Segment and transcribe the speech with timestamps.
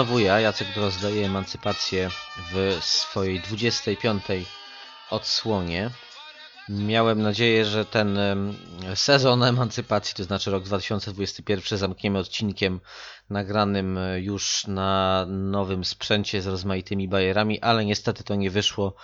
[0.00, 2.10] Znowu ja, Jacek rozdaję emancypację
[2.52, 4.22] w swojej 25.
[5.10, 5.90] odsłonie.
[6.68, 8.18] Miałem nadzieję, że ten
[8.94, 12.80] sezon emancypacji, to znaczy rok 2021, zamkniemy odcinkiem
[13.30, 18.94] nagranym e, już na nowym sprzęcie z rozmaitymi bajerami, ale niestety to nie wyszło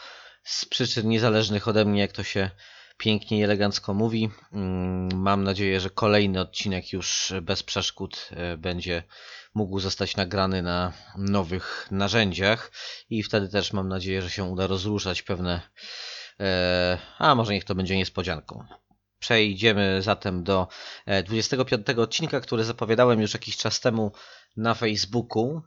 [0.45, 2.51] z przyczyn niezależnych ode mnie, jak to się
[2.99, 4.31] pięknie i elegancko mówi.
[4.53, 9.03] Mm, Mam nadzieję, że kolejny odcinek już bez przeszkód e, będzie
[9.57, 12.73] mógł zostać nagrany na nowych narzędziach
[13.11, 15.61] i wtedy też mam nadzieję, że się uda rozruszać pewne,
[16.41, 18.65] e, a może niech to będzie niespodzianką.
[19.19, 20.69] Przejdziemy zatem do
[21.07, 24.13] e, 25 odcinka, który zapowiadałem już jakiś czas temu
[24.57, 25.63] na Facebooku.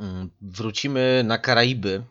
[0.00, 2.04] Mm, Wrócimy na Karaiby.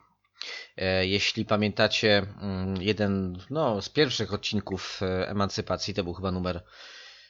[0.78, 6.64] E, Jeśli pamiętacie, mm, jeden no, z pierwszych odcinków e, Emancypacji, to był chyba numer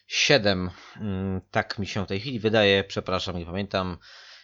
[0.08, 3.98] 7, mm, tak mi się w tej chwili wydaje, przepraszam, nie pamiętam.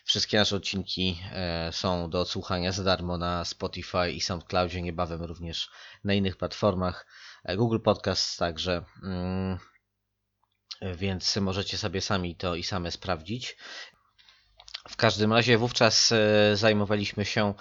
[0.05, 5.69] Wszystkie nasze odcinki e, są do odsłuchania za darmo na Spotify i SoundCloudzie, niebawem również
[6.03, 7.07] na innych platformach.
[7.43, 9.57] E, Google Podcast także, mm,
[10.95, 13.57] więc możecie sobie sami to i same sprawdzić.
[14.89, 17.53] W każdym razie wówczas e, zajmowaliśmy się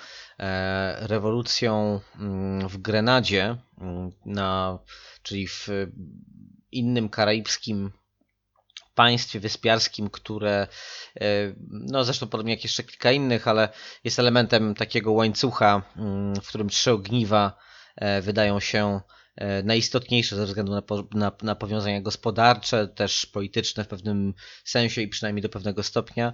[0.98, 3.56] rewolucją mm, w Grenadzie,
[4.26, 4.78] na,
[5.22, 5.68] czyli w
[6.72, 7.92] innym karaibskim
[8.94, 10.66] państwie wyspiarskim, które
[11.20, 11.26] e,
[11.70, 13.68] no zresztą podobnie jak jeszcze kilka innych, ale
[14.04, 17.56] jest elementem takiego łańcucha, mm, w którym trzy ogniwa
[17.96, 19.00] e, wydają się
[19.36, 20.82] e, najistotniejsze ze względu na,
[21.14, 24.34] na, na powiązania gospodarcze, też polityczne w pewnym
[24.64, 26.32] sensie i przynajmniej do pewnego stopnia.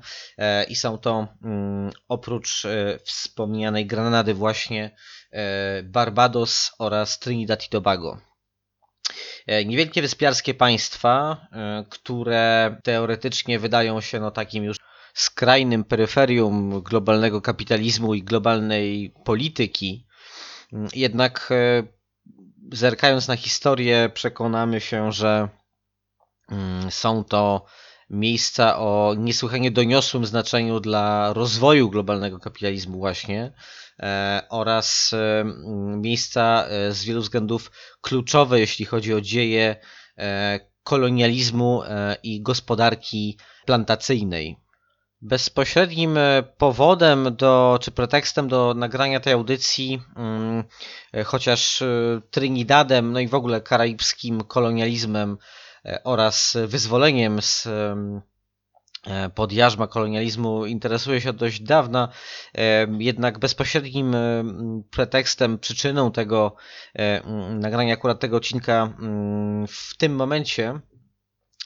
[0.68, 2.66] I są to mm, oprócz
[3.04, 4.96] wspomnianej Granady właśnie
[5.84, 8.27] Barbados oraz Trinidad i Tobago.
[9.48, 14.76] E, Niewielkie wyspiarskie państwa, e, które teoretycznie wydają się no takim już
[15.14, 20.06] skrajnym peryferium globalnego kapitalizmu i globalnej polityki,
[20.72, 21.82] m, jednak e,
[22.72, 25.48] zerkając na historię przekonamy się, że
[26.50, 27.64] mm, są to
[28.10, 33.52] miejsca o niesłychanie doniosłym znaczeniu dla rozwoju globalnego kapitalizmu właśnie
[34.00, 35.44] e, oraz e,
[35.96, 37.70] miejsca e, z wielu względów
[38.00, 39.76] kluczowe, jeśli chodzi o dzieje
[40.82, 41.82] kolonializmu
[42.22, 44.56] i gospodarki plantacyjnej.
[45.20, 46.18] Bezpośrednim
[46.56, 50.64] powodem do, czy pretekstem do nagrania tej audycji, mm,
[51.24, 51.82] chociaż
[52.30, 55.38] Trinidadem, no i w ogóle karaibskim kolonializmem
[56.04, 62.08] oraz wyzwoleniem z e, pod jarzma kolonializmu interesuje się od dość dawna,
[62.54, 64.44] e, jednak bezpośrednim e,
[64.90, 66.56] pretekstem, przyczyną tego
[66.94, 67.22] e,
[67.54, 68.96] nagrania akurat tego odcinka
[69.68, 70.80] w tym momencie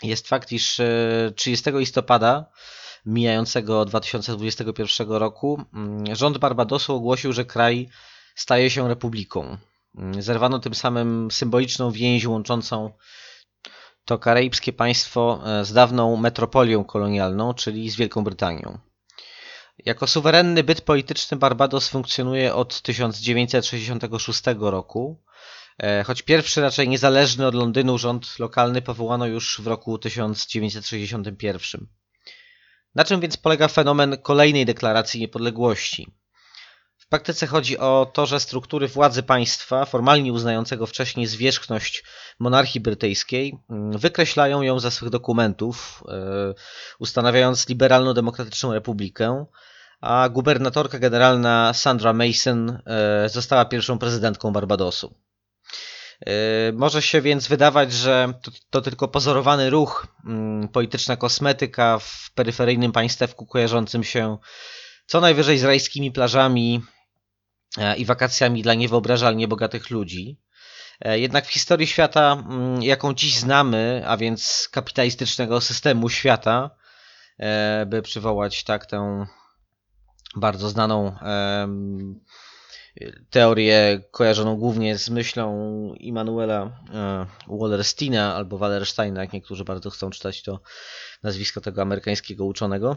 [0.03, 2.51] jest fakt, iż e, 30 listopada
[3.07, 5.63] mijającego 2021 roku
[6.13, 7.89] rząd Barbadosu ogłosił, że kraj
[8.35, 9.57] staje się republiką.
[10.19, 12.91] Zerwano tym samym symboliczną więź łączącą
[14.05, 18.79] to karaibskie państwo e, z dawną metropolią kolonialną, czyli z Wielką Brytanią.
[19.85, 25.23] Jako suwerenny byt polityczny Barbados funkcjonuje od 1966 roku,
[25.79, 31.87] e, choć pierwszy raczej niezależny od Londynu rząd lokalny powołano już w roku 1961.
[32.95, 36.22] Na czym więc polega fenomen kolejnej deklaracji niepodległości?
[37.13, 42.05] Praktyce chodzi o to, że struktury władzy państwa, formalnie uznającego wcześniej zwierzchność
[42.39, 46.55] monarchii brytyjskiej, mm, wykreślają ją ze swych dokumentów, e,
[46.99, 49.47] ustanawiając liberalno-demokratyczną republikę,
[50.01, 55.15] a gubernatorka generalna Sandra Mason e, została pierwszą prezydentką Barbadosu.
[56.27, 56.33] E,
[56.73, 62.93] może się więc wydawać, że to, to tylko pozorowany ruch, mm, polityczna kosmetyka w peryferyjnym
[62.93, 64.39] państewku kojarzącym się
[65.07, 66.83] co najwyżej z rajskimi plażami
[67.97, 70.41] i wakacjami dla niewyobrażalnie bogatych ludzi.
[71.05, 76.71] Jednak w historii świata, mm, jaką dziś znamy, a więc kapitalistycznego systemu świata,
[77.87, 79.27] by przywołać tak tę
[80.37, 81.17] bardzo znaną
[83.31, 90.43] teorię kojarzoną głównie z myślą Immanuela e, Wallersteina albo Wallersteina, jak niektórzy bardzo chcą czytać
[90.43, 90.61] to
[91.23, 92.97] nazwisko tego amerykańskiego uczonego.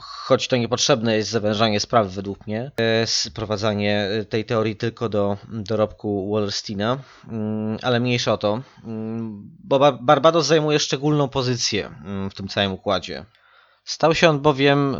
[0.00, 6.32] Choć to niepotrzebne jest zawężanie sprawy według mnie, e, sprowadzanie tej teorii tylko do dorobku
[6.32, 6.98] Wallersteina,
[7.28, 12.72] mm, ale mniejsza o to, mm, bo Barbados zajmuje szczególną pozycję mm, w tym całym
[12.72, 13.24] układzie.
[13.86, 14.98] Stał się on bowiem e,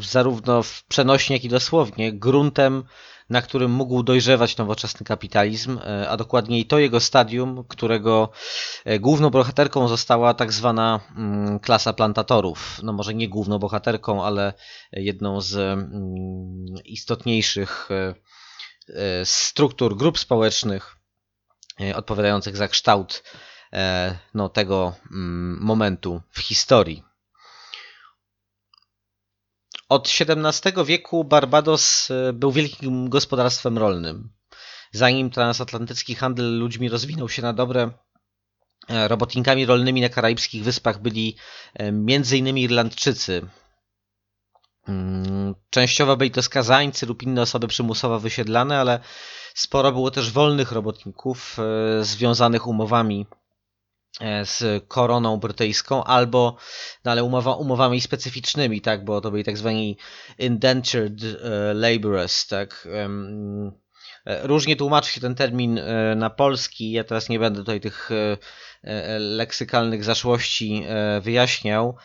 [0.00, 2.84] zarówno w przenośnie, jak i dosłownie gruntem,
[3.30, 8.30] na którym mógł dojrzewać nowoczesny kapitalizm, e, a dokładniej to jego stadium, którego
[8.84, 12.80] e, główną bohaterką została tak zwana mm, klasa plantatorów.
[12.82, 14.52] No może nie główną bohaterką, ale
[14.92, 17.88] jedną z mm, istotniejszych
[19.24, 20.96] struktur grup społecznych
[21.94, 23.22] odpowiadających za kształt
[24.34, 27.13] no, tego mm, momentu w historii.
[29.88, 34.32] Od XVII wieku Barbados e, był wielkim gospodarstwem rolnym.
[34.92, 37.90] Zanim transatlantycki handel ludźmi rozwinął się na dobre,
[38.88, 41.36] e, robotnikami rolnymi na karaibskich wyspach byli
[41.74, 42.58] e, m.in.
[42.58, 43.46] Irlandczycy.
[44.88, 49.00] Mm, częściowo byli to skazańcy lub inne osoby przymusowo wysiedlane, ale
[49.54, 51.56] sporo było też wolnych robotników
[52.00, 53.26] związanych umowami
[54.44, 56.56] z koroną brytyjską, albo
[57.04, 59.98] no ale umowa, umowami specyficznymi, tak, bo to byli tak zwani
[60.38, 62.88] indentured e, laborers, tak.
[62.92, 63.08] E,
[64.42, 65.80] różnie tłumaczy się ten termin
[66.16, 66.90] na polski.
[66.90, 68.10] Ja teraz nie będę tutaj tych
[69.18, 70.86] leksykalnych zaszłości
[71.20, 71.96] wyjaśniał,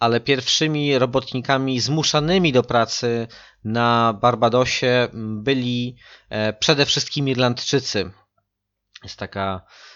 [0.00, 3.26] ale pierwszymi robotnikami zmuszanymi do pracy
[3.64, 5.96] na Barbadosie byli
[6.58, 8.10] przede wszystkim Irlandczycy.
[9.02, 9.66] Jest taka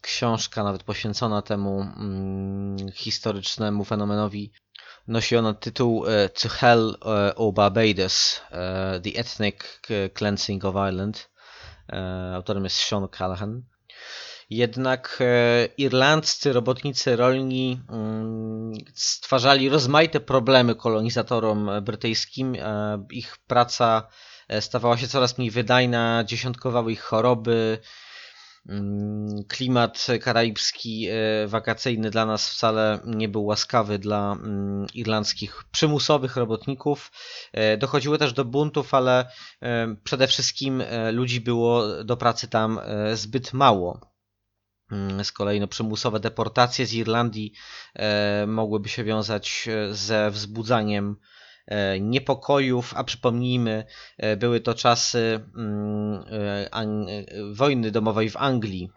[0.00, 4.52] książka nawet poświęcona temu mm, historycznemu fenomenowi
[5.08, 8.40] nosi ona tytuł e, To Hell e, or Barbados
[9.02, 9.80] The Ethnic
[10.14, 11.30] Cleansing of Ireland
[12.34, 13.62] autorem jest Sean Callahan
[14.50, 15.22] jednak
[15.76, 22.56] irlandzcy robotnicy rolni mm, stwarzali rozmaite problemy kolonizatorom brytyjskim.
[23.10, 24.08] Ich praca
[24.60, 27.78] stawała się coraz mniej wydajna, dziesiątkowały ich choroby,
[29.48, 37.12] klimat karaibski e, wakacyjny dla nas wcale nie był łaskawy dla mm, irlandzkich przymusowych robotników.
[37.52, 39.30] E, dochodziło też do buntów, ale
[39.62, 40.82] e, przede wszystkim
[41.12, 42.80] ludzi było do pracy tam
[43.14, 44.00] zbyt mało.
[44.92, 47.52] Mm, z kolei no, przymusowe deportacje z Irlandii
[48.46, 51.16] mogłyby się wiązać ze wzbudzaniem
[52.00, 53.84] niepokojów, a przypomnijmy,
[54.18, 57.18] e, były to czasy mm, e,
[57.52, 58.90] wojny domowej w Anglii,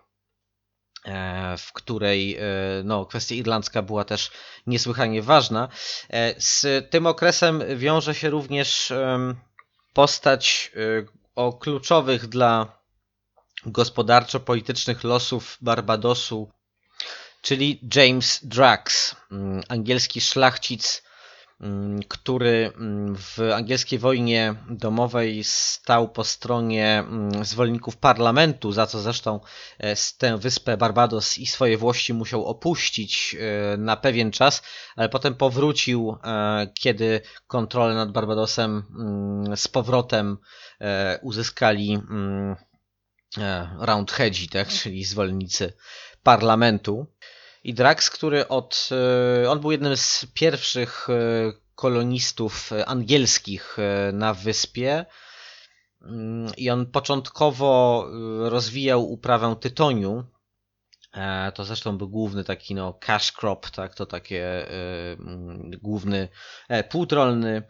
[1.57, 2.37] w której
[2.83, 4.31] no, kwestia irlandzka była też
[4.67, 5.67] niesłychanie ważna.
[6.37, 8.93] Z tym okresem wiąże się również
[9.93, 10.71] postać
[11.35, 12.77] o kluczowych dla
[13.65, 16.51] gospodarczo-politycznych losów Barbadosu,
[17.41, 21.04] czyli James Drax, mm, angielski szlachcic
[22.07, 29.39] który mm, w angielskiej wojnie domowej stał po stronie mm, zwolenników parlamentu, za co zresztą
[29.79, 34.63] e, tę wyspę Barbados i swoje włości musiał opuścić e, na pewien czas,
[34.95, 38.83] ale potem powrócił, e, kiedy kontrolę nad Barbadosem
[39.55, 40.37] z powrotem
[41.21, 41.99] uzyskali
[43.79, 45.73] Roundheadzi, tak, czyli zwolennicy
[46.23, 47.07] parlamentu.
[47.65, 48.89] I Drax, który od.
[49.43, 51.13] E, on był jednym z pierwszych e,
[51.75, 55.05] kolonistów angielskich e, na wyspie.
[56.01, 58.05] Mm, I on początkowo
[58.49, 60.23] rozwijał uprawę tytoniu.
[61.55, 63.95] To zresztą był główny taki no, cash crop, tak?
[63.95, 66.29] to takie mm, główny
[66.89, 67.63] płód rolny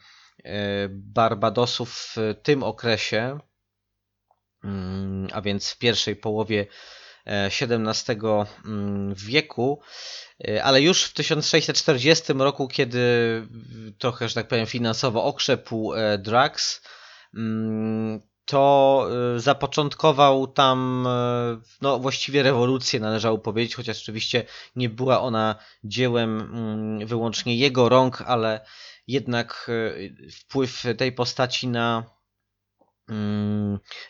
[0.89, 3.39] Barbadosów w tym okresie,
[4.63, 6.67] mm, a więc w pierwszej połowie
[7.25, 8.17] XVII
[8.65, 9.81] mm, wieku,
[10.47, 12.99] e, ale już w 1640 roku, kiedy
[13.97, 16.81] trochę, że tak powiem, finansowo okrzepł e, Drax,
[17.35, 21.07] mm, to zapoczątkował tam
[21.81, 24.43] no, właściwie rewolucję, należało powiedzieć, chociaż oczywiście
[24.75, 28.65] nie była ona dziełem mm, wyłącznie jego rąk, ale
[29.07, 29.71] jednak
[30.39, 32.14] wpływ tej postaci na mm,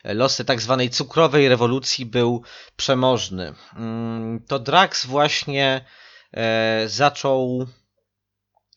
[0.03, 2.43] losy tak zwanej cukrowej rewolucji był
[2.75, 3.53] przemożny.
[3.75, 5.85] Mm, to Drax właśnie
[6.33, 7.67] e, zaczął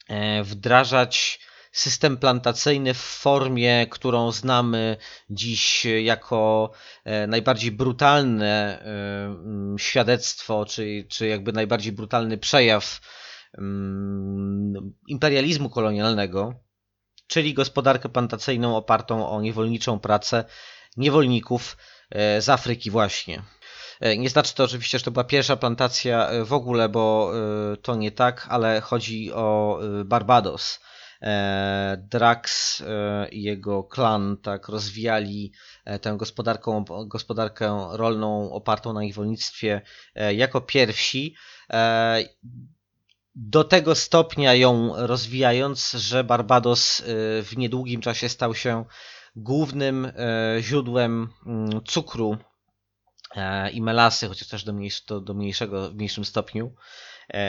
[0.09, 1.41] e, wdrażać
[1.73, 4.97] system plantacyjny w formie, którą znamy
[5.31, 6.71] dziś jako
[7.05, 13.01] e, najbardziej brutalne e, świadectwo, czy, czy jakby najbardziej brutalny przejaw
[15.09, 16.55] imperializmu kolonialnego,
[17.29, 20.45] czyli gospodarkę plantacyjną opartą o niewolniczą pracę
[20.97, 21.77] niewolników
[22.11, 23.43] e, z Afryki właśnie.
[24.19, 27.33] Nie znaczy to oczywiście, że to była pierwsza plantacja w ogóle, bo
[27.83, 30.81] to nie tak, ale chodzi o Barbados.
[31.23, 35.53] E, Drax e, i jego klan tak rozwijali
[35.85, 39.81] e, tę gospodarkę, gospodarkę rolną opartą na niewolnictwie
[40.35, 41.35] jako pierwsi.
[43.41, 47.03] Do tego stopnia ją rozwijając, że Barbados
[47.43, 48.85] w niedługim czasie stał się
[49.37, 50.13] głównym
[50.61, 52.37] źródłem mm, cukru
[53.73, 56.75] i melasy, chociaż też do, mniejszego, do mniejszego, w mniejszym stopniu,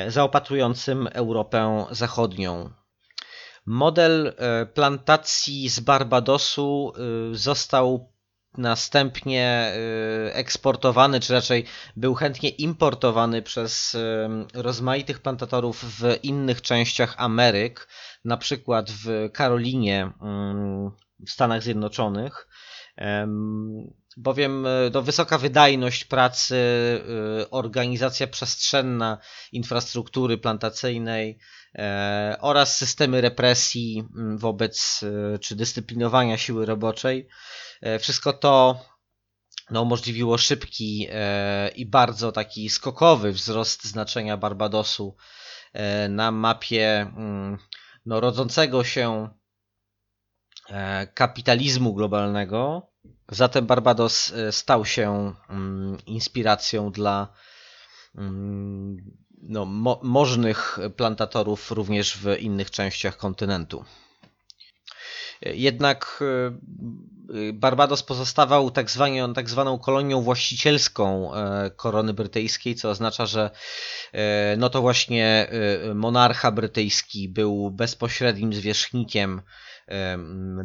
[0.08, 2.74] zaopatrującym Europę Zachodnią.
[3.66, 8.14] Model e, plantacji z Barbadosu e, został
[8.58, 11.66] następnie e, eksportowany, czy raczej
[11.96, 13.98] był chętnie importowany przez
[14.54, 17.88] rozmaitych plantatorów w innych częściach Ameryk,
[18.26, 20.92] na przykład w Karolinie mm,
[21.28, 22.48] w Stanach Zjednoczonych.
[24.18, 26.56] Bowiem no, wysoka wydajność pracy,
[27.52, 29.18] organizacja przestrzenna
[29.52, 31.40] infrastruktury plantacyjnej
[32.40, 37.28] oraz systemy represji mm, wobec e, czy dyscyplinowania siły roboczej.
[37.82, 38.82] E, wszystko to
[39.72, 41.08] no, umożliwiło szybki
[41.76, 45.16] i bardzo taki skokowy wzrost znaczenia Barbadosu
[46.10, 47.58] na mapie mm,
[48.06, 49.30] no, rodzącego się
[51.14, 52.92] kapitalizmu globalnego.
[53.32, 57.34] Zatem Barbados stał się mm, inspiracją dla
[59.42, 63.86] no, mo możnych plantatorów również w innych częściach kontynentu.
[65.42, 73.26] Jednak e, Barbados pozostawał tak, zwaną, tak zwaną kolonią właścicielską e, korony brytyjskiej, co oznacza,
[73.26, 73.52] że
[74.14, 75.48] e, no to właśnie
[75.96, 79.42] monarcha brytyjski był bezpośrednim zwierzchnikiem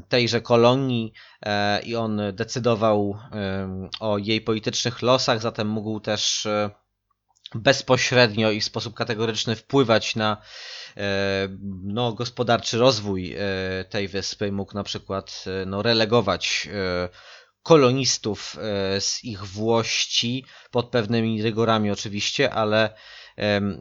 [0.08, 1.12] tejże kolonii
[1.84, 3.18] i on decydował
[4.00, 6.48] o jej politycznych losach, zatem mógł też
[7.54, 10.36] bezpośrednio i w sposób kategoryczny wpływać na
[10.96, 11.48] e,
[11.82, 13.38] no, gospodarczy rozwój e,
[13.84, 14.52] tej wyspy.
[14.52, 16.68] Mógł na przykład e, no, relegować
[17.62, 18.56] kolonistów
[19.00, 22.94] z ich włości pod pewnymi rygorami oczywiście, ale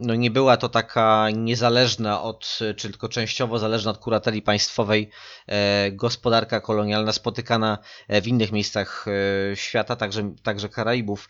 [0.00, 5.10] no nie była to taka niezależna od, czy tylko częściowo zależna od kurateli państwowej
[5.46, 11.28] e, gospodarka kolonialna spotykana e, w innych miejscach e, świata, także, także Karaibów,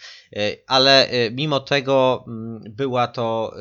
[0.67, 2.25] ale mimo tego
[2.71, 3.55] była to,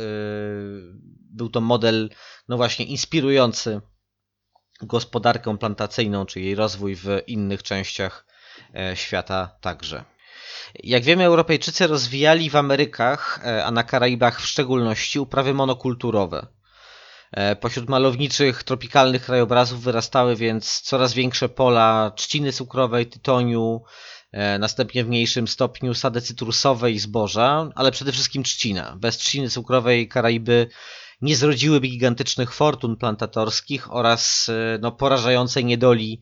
[1.30, 2.10] był to model,
[2.48, 3.82] no właśnie, inspirujący
[4.82, 8.26] gospodarkę plantacyjną, czy jej rozwój w innych częściach
[8.96, 10.13] świata także.
[10.84, 16.48] Jak wiemy, Europejczycy rozwijali w Amerykach, e, a na Karaibach w szczególności, uprawy monokulturowe.
[17.32, 23.82] E, pośród malowniczych, tropikalnych krajobrazów wyrastały więc coraz większe pola trzciny cukrowej, tytoniu,
[24.32, 28.96] e, następnie w mniejszym stopniu sady cytrusowe i zboża, ale przede wszystkim trzcina.
[29.00, 30.68] Bez trzciny cukrowej Karaiby
[31.22, 36.20] nie zrodziłyby gigantycznych fortun plantatorskich oraz no, porażającej niedoli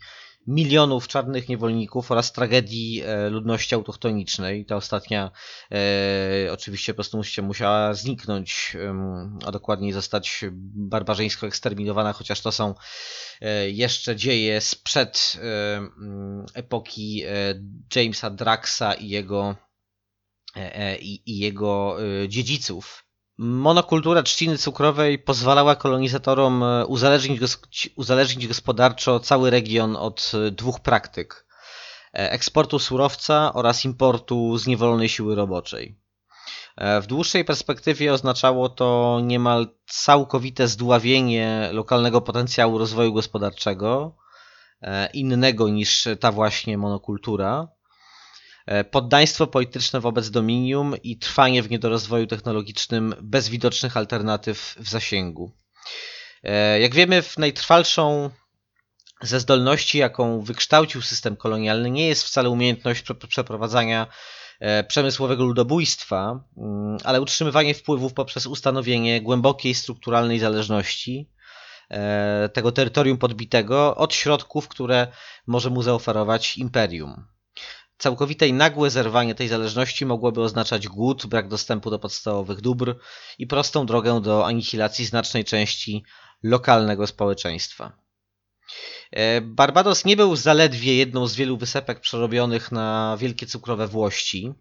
[0.48, 4.66] milionów czarnych niewolników oraz tragedii e, ludności autochtonicznej.
[4.66, 5.32] Ta ostatnia
[5.72, 8.78] e, oczywiście po prostu musiała zniknąć,
[9.46, 12.76] a dokładniej zostać barbarzyńsko eksterminowana, chociaż to są
[13.42, 15.38] e, jeszcze dzieje sprzed
[16.54, 17.24] epoki
[17.96, 19.56] Jamesa Draxa i jego,
[21.02, 23.11] i jego dziedziców.
[23.44, 27.40] Monokultura trzciny cukrowej pozwalała kolonizatorom e, uzależnić,
[27.96, 31.46] uzależnić gospodarczo cały region od e, dwóch praktyk:
[32.14, 36.02] e, eksportu surowca oraz importu zniewolonej siły roboczej.
[37.02, 44.16] W dłuższej perspektywie oznaczało to niemal całkowite zdławienie lokalnego potencjału rozwoju gospodarczego,
[45.14, 47.68] innego niż ta właśnie monokultura
[48.92, 55.52] poddaństwo polityczne wobec dominium i trwanie w niedorozwoju technologicznym bez widocznych alternatyw w zasięgu.
[56.44, 58.30] E, jak wiemy, w najtrwalszą
[59.22, 64.08] ze zdolności, jaką wykształcił system kolonialny, nie jest wcale umiejętność przeprowadzania
[64.60, 71.30] e, przemysłowego ludobójstwa, mm, ale utrzymywanie wpływów poprzez ustanowienie głębokiej strukturalnej zależności
[71.90, 75.08] e, tego terytorium podbitego od środków, które
[75.48, 77.28] może mu zaoferować imperium.
[78.02, 82.96] Całkowite i nagłe zerwanie tej zależności mogłoby oznaczać głód, brak dostępu do podstawowych dóbr
[83.40, 86.04] i prostą drogę do anihilacji znacznej części
[86.44, 87.92] lokalnego społeczeństwa.
[89.12, 94.54] E, Barbados nie był zaledwie jedną z wielu wysepek przerobionych na wielkie cukrowe włości.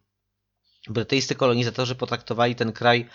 [0.88, 3.08] Brytyjscy kolonizatorzy potraktowali ten kraj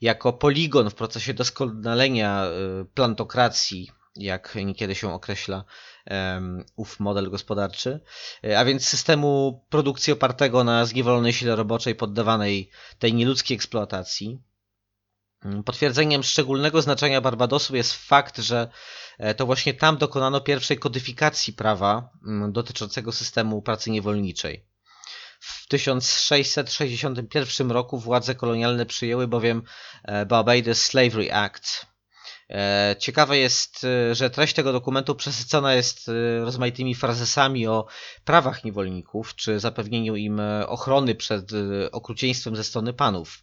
[0.00, 2.50] jako poligon w procesie doskonalenia e,
[2.94, 5.64] plantokracji, jak niekiedy się określa
[6.76, 8.00] ów model gospodarczy,
[8.44, 14.42] e, a więc systemu produkcji opartego na zniewolonej sile roboczej poddawanej tej nieludzkiej eksploatacji.
[15.44, 18.70] Mm, potwierdzeniem szczególnego znaczenia Barbadosu jest fakt, że
[19.18, 24.64] e, to właśnie tam dokonano pierwszej kodyfikacji prawa mm, dotyczącego systemu pracy niewolniczej.
[25.40, 29.62] W 1661 roku władze kolonialne przyjęły bowiem
[30.04, 31.89] e, Barbados Slavery Act.
[32.50, 37.86] E, ciekawe jest, że treść tego dokumentu przesycona jest rozmaitymi frazesami o
[38.24, 41.50] prawach niewolników, czy zapewnieniu im ochrony przed
[41.92, 43.42] okrucieństwem ze strony panów.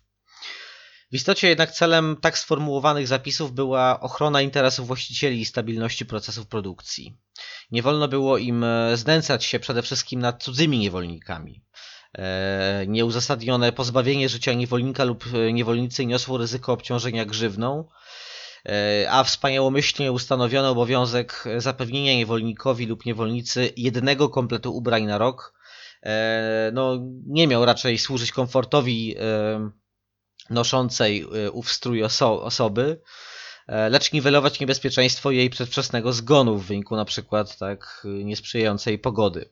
[1.11, 7.17] W istocie jednak celem tak sformułowanych zapisów była ochrona interesów właścicieli i stabilności procesów produkcji.
[7.71, 11.63] Nie wolno było im e, znęcać się przede wszystkim nad cudzymi niewolnikami.
[12.17, 17.87] E, nieuzasadnione pozbawienie życia niewolnika lub e, niewolnicy niosło ryzyko obciążenia grzywną,
[19.09, 25.53] a wspaniałomyślnie ustanowiono obowiązek zapewnienia niewolnikowi lub niewolnicy jednego kompletu ubrań na rok.
[26.73, 29.15] No, nie miał raczej służyć komfortowi
[30.49, 33.01] noszącej y, ów strój oso osoby,
[33.67, 39.49] e, lecz niwelować niebezpieczeństwo jej przedwczesnego zgonu w wyniku na przykład tak niesprzyjającej pogody.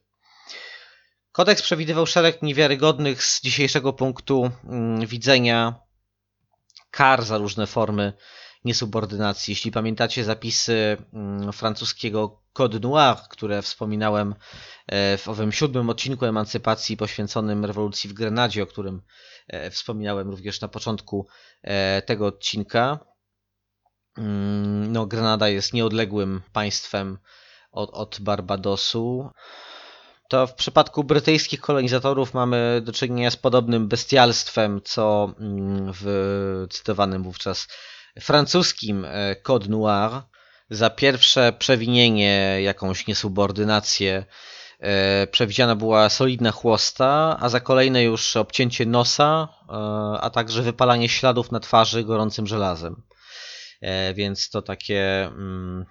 [1.31, 5.75] Kodeks przewidywał szereg niewiarygodnych z dzisiejszego punktu mm, widzenia
[6.91, 8.13] kar za różne formy
[8.65, 9.51] niesubordynacji.
[9.51, 14.35] Jeśli pamiętacie zapisy mm, francuskiego Code Noir, które wspominałem
[14.87, 19.01] e, w owym siódmym odcinku emancypacji poświęconym rewolucji w Grenadzie, o którym
[19.47, 21.27] e, wspominałem również na początku
[21.61, 22.99] e, tego odcinka.
[24.17, 27.17] Mm, no, Grenada jest nieodległym państwem
[27.71, 29.29] od, od Barbadosu.
[30.29, 37.23] To w przypadku brytyjskich kolonizatorów mamy do czynienia z podobnym bestialstwem, co mm, w cytowanym
[37.23, 37.67] wówczas
[38.19, 39.07] francuskim
[39.43, 40.21] Code Noir
[40.69, 44.25] za pierwsze przewinienie, jakąś niesubordynację
[44.79, 49.73] e, przewidziana była solidna chłosta, a za kolejne już obcięcie nosa, e,
[50.21, 53.03] a także wypalanie śladów na twarzy gorącym żelazem.
[53.81, 55.85] E, więc to takie mm,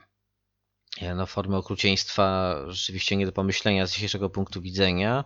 [1.15, 5.25] no, formy okrucieństwa rzeczywiście nie do pomyślenia z dzisiejszego punktu widzenia.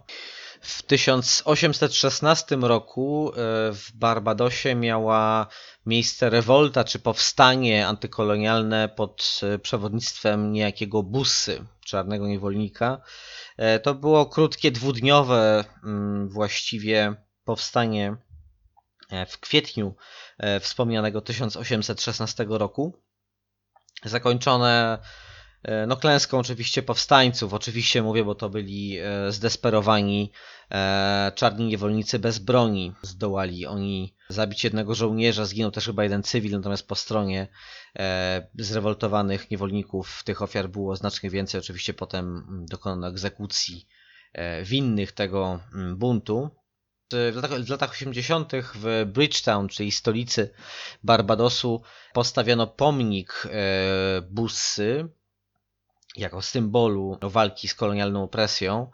[0.60, 3.32] W 1816 roku
[3.72, 5.46] w Barbadosie miała
[5.86, 13.00] miejsce rewolta czy powstanie antykolonialne pod e, przewodnictwem niejakiego Bussy, czarnego niewolnika.
[13.56, 18.16] E, to było krótkie, dwudniowe mm, właściwie powstanie
[19.10, 19.94] e, w kwietniu
[20.60, 23.02] wspomnianego 1816 roku,
[24.04, 25.27] zakończone E,
[25.86, 30.32] no klęską oczywiście powstańców, oczywiście mówię, bo to byli e, zdesperowani
[30.70, 32.92] e, czarni niewolnicy bez broni.
[33.02, 37.48] Zdołali oni zabić jednego żołnierza, zginął też chyba jeden cywil, natomiast po stronie
[38.58, 41.60] zrewoltowanych niewolników tych ofiar było znacznie więcej.
[41.60, 43.86] Oczywiście potem mm, dokonano egzekucji
[44.62, 46.50] winnych tego mm, buntu.
[47.12, 48.52] W latach, w latach 80.
[48.74, 50.50] w Bridgetown, czyli stolicy
[51.02, 53.48] Barbadosu, postawiono pomnik
[54.30, 55.08] Bussy,
[56.18, 58.90] jako symbolu walki z kolonialną opresją.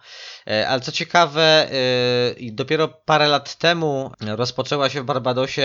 [0.46, 5.62] E, ale co ciekawe, e, dopiero parę lat temu rozpoczęła się w Barbadosie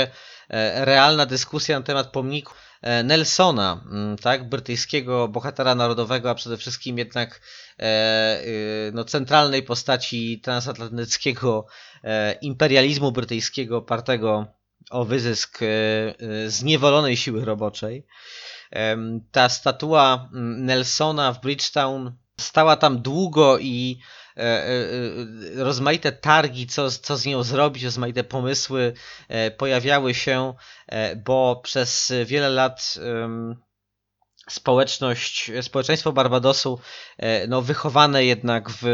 [0.49, 2.53] e, realna dyskusja na temat pomniku
[3.03, 3.83] Nelsona,
[4.21, 7.41] tak, brytyjskiego bohatera narodowego, a przede wszystkim jednak
[8.93, 11.65] no, centralnej postaci transatlantyckiego
[12.41, 14.47] imperializmu brytyjskiego opartego
[14.91, 15.59] o wyzysk
[16.47, 18.05] zniewolonej siły roboczej.
[19.31, 23.99] Ta statua mm, Nelsona w Bridgetown stała tam długo i
[24.37, 24.67] e, e,
[25.59, 28.93] e, rozmaite targi, co, co z nią zrobić, rozmaite pomysły
[29.57, 30.53] pojawiały się,
[31.25, 32.99] bo przez wiele lat
[34.51, 36.79] społeczność, społeczeństwo Barbadosu,
[37.47, 38.85] no, wychowane jednak w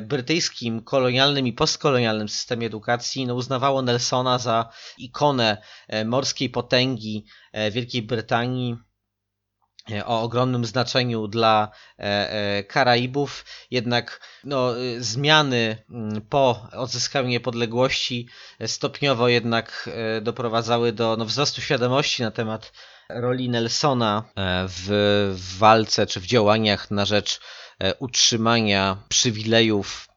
[0.00, 5.62] brytyjskim kolonialnym i postkolonialnym systemie edukacji, no, uznawało Nelsona za ikonę
[6.04, 7.26] morskiej potęgi
[7.70, 8.72] Wielkiej Brytanii.
[8.72, 8.91] e,
[10.04, 11.68] o ogromnym znaczeniu dla
[11.98, 20.92] e, e, Karaibów, jednak no, zmiany mm, po odzyskaniu niepodległości e, stopniowo jednak e, doprowadzały
[20.92, 22.72] do no, wzrostu świadomości na temat
[23.08, 24.86] roli Nelsona e, w,
[25.36, 27.40] w walce czy w działaniach na rzecz
[27.78, 30.08] e, utrzymania przywilejów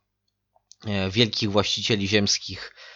[0.87, 2.75] e, wielkich właścicieli ziemskich.
[2.91, 2.94] e,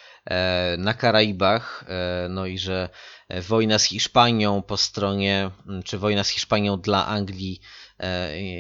[0.77, 2.89] na Karaibach, e, no i że
[3.29, 5.51] e, wojna z Hiszpanią po stronie,
[5.85, 7.88] czy wojna z Hiszpanią dla Anglii e,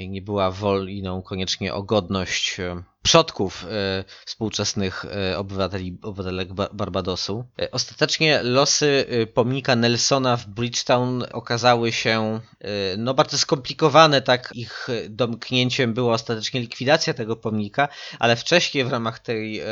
[0.07, 7.45] nie była wojną koniecznie o godność e, przodków e, współczesnych e, obywateli, obywatelek Ba- Barbadosu.
[7.61, 14.51] E, Ostatecznie losy e, pomnika Nelsona w Bridgetown okazały się e, no, bardzo skomplikowane, tak
[14.55, 17.87] ich e, domknięciem była ostatecznie likwidacja tego pomnika,
[18.19, 19.65] ale wcześniej w ramach tej e,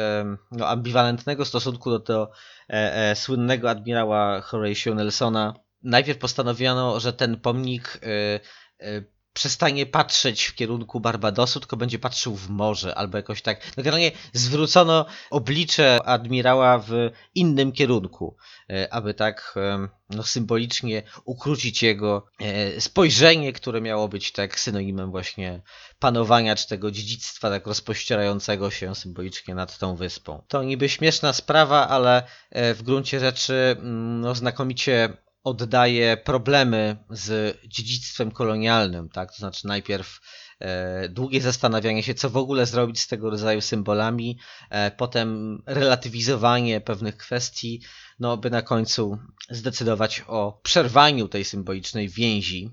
[0.52, 2.32] no, ambiwalentnego stosunku do tego
[2.70, 5.54] e, e, słynnego admirała Horatio Nelsona
[5.84, 8.40] najpierw postanowiono, że ten pomnik e,
[8.88, 13.78] e, przestanie patrzeć w kierunku Barbadosu, tylko będzie patrzył w morze albo jakoś tak.
[13.78, 16.92] No generalnie zwrócono oblicze admirała w
[17.36, 18.36] innym kierunku,
[18.70, 25.12] e, aby tak em, no, symbolicznie ukrócić jego e, spojrzenie, które miało być tak synonimem
[25.12, 25.62] właśnie
[26.00, 30.44] panowania czy tego dziedzictwa tak rozpościerającego się symbolicznie nad tą wyspą.
[30.48, 37.58] To niby śmieszna sprawa, ale e, w gruncie rzeczy mm, no, znakomicie oddaje problemy z
[37.68, 39.32] dziedzictwem kolonialnym, tak?
[39.32, 40.20] To znaczy najpierw
[40.60, 46.82] e, długie zastanawianie się, co w ogóle zrobić z tego rodzaju symbolami, e, potem relatywizowanie
[46.82, 47.82] pewnych kwestii,
[48.20, 49.18] no by na końcu
[49.50, 52.72] zdecydować o przerwaniu tej symbolicznej więzi.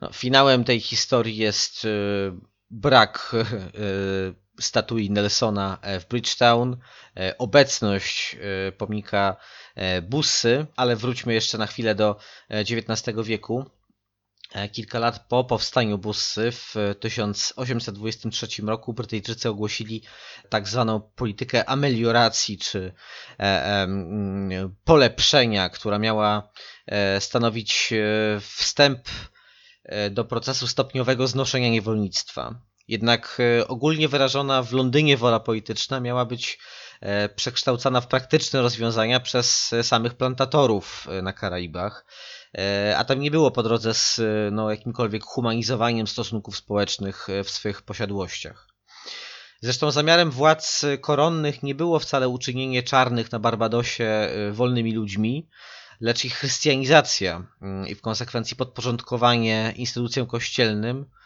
[0.00, 1.88] No, finałem tej historii jest e,
[2.70, 3.36] brak
[4.60, 6.76] statui Nelsona w Bridgetown,
[7.38, 8.36] obecność
[8.78, 9.36] pomnika
[10.02, 12.16] Bussy, ale wróćmy jeszcze na chwilę do
[12.48, 13.70] e, XIX wieku.
[14.52, 20.02] E, Kilka lat po powstaniu Bussy w 1823 roku Brytyjczycy ogłosili
[20.48, 22.92] tak zwaną politykę amelioracji, czy
[23.40, 23.88] e,
[24.84, 26.48] polepszenia, która miała
[26.86, 29.00] e, stanowić e, wstęp
[29.84, 32.60] e, do procesu stopniowego znoszenia niewolnictwa.
[32.88, 36.83] Jednak e, ogólnie wyrażona w Londynie wola polityczna miała być e,
[37.36, 42.06] przekształcana w praktyczne rozwiązania przez e, samych plantatorów e, na Karaibach.
[42.58, 47.44] E, A tam nie było po drodze z e, no, jakimkolwiek humanizowaniem stosunków społecznych e,
[47.44, 48.68] w swych posiadłościach.
[49.60, 55.48] Zresztą zamiarem władz koronnych nie było wcale uczynienie czarnych na Barbadosie e, wolnymi ludźmi,
[56.00, 61.23] lecz ich chrystianizacja mm, i w konsekwencji podporządkowanie instytucjom kościelnym, e,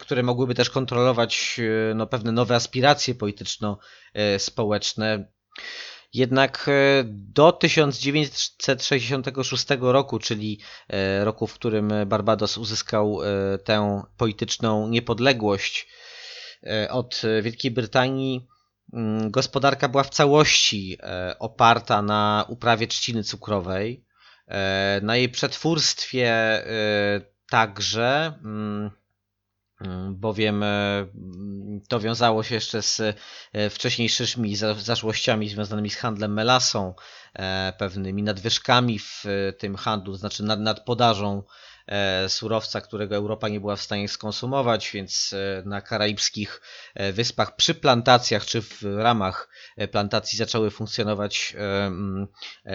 [0.00, 5.24] które mogłyby też kontrolować e, no, pewne nowe aspiracje polityczno-społeczne.
[6.14, 13.26] Jednak e, do 1966 roku, czyli e, roku, w którym Barbados uzyskał e,
[13.58, 15.88] tę polityczną niepodległość
[16.66, 18.46] e, od Wielkiej Brytanii,
[18.92, 24.04] mm, gospodarka była w całości e, oparta na uprawie trzciny cukrowej,
[24.48, 27.20] e, na jej przetwórstwie e,
[27.50, 28.90] także, mm,
[30.10, 33.00] bowiem e, mm, to wiązało się jeszcze z
[33.52, 36.94] e, wcześniejszymi za- zaszłościami związanymi z handlem melasą,
[37.34, 39.24] e, pewnymi nadwyżkami w
[39.58, 41.42] tym handlu, znaczy nad, nadpodażą
[41.86, 46.60] e, surowca, którego Europa nie była w stanie skonsumować, więc na karaibskich
[47.12, 49.48] wyspach przy plantacjach czy w ramach
[49.92, 52.26] plantacji zaczęły funkcjonować mm,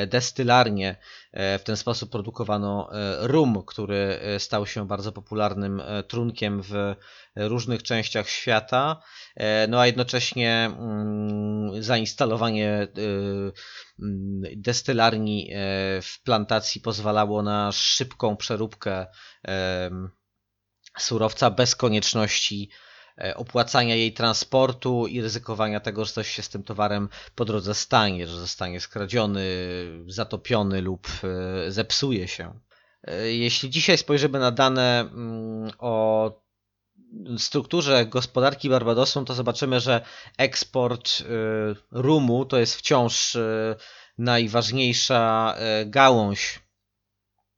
[0.07, 0.95] destylarnie.
[1.33, 6.95] E, W ten sposób produkowano e, rum, który e, stał się bardzo popularnym trunkiem w
[7.35, 9.01] różnych częściach świata,
[9.67, 13.51] no a jednocześnie mm, zainstalowanie mm,
[14.55, 15.51] destylarni
[16.01, 19.05] w plantacji pozwalało na szybką przeróbkę
[20.97, 22.69] surowca bez konieczności
[23.35, 28.27] opłacania jej transportu i ryzykowania tego, że coś się z tym towarem po drodze stanie,
[28.27, 29.45] że zostanie skradziony,
[30.07, 32.59] zatopiony lub e, zepsuje się.
[33.03, 36.31] E, Jeśli dzisiaj spojrzymy na dane mm, o
[37.37, 40.01] strukturze gospodarki Barbadosu, to zobaczymy, że
[40.37, 41.23] eksport
[41.91, 43.37] rumu to jest wciąż
[44.17, 46.59] najważniejsza gałąź,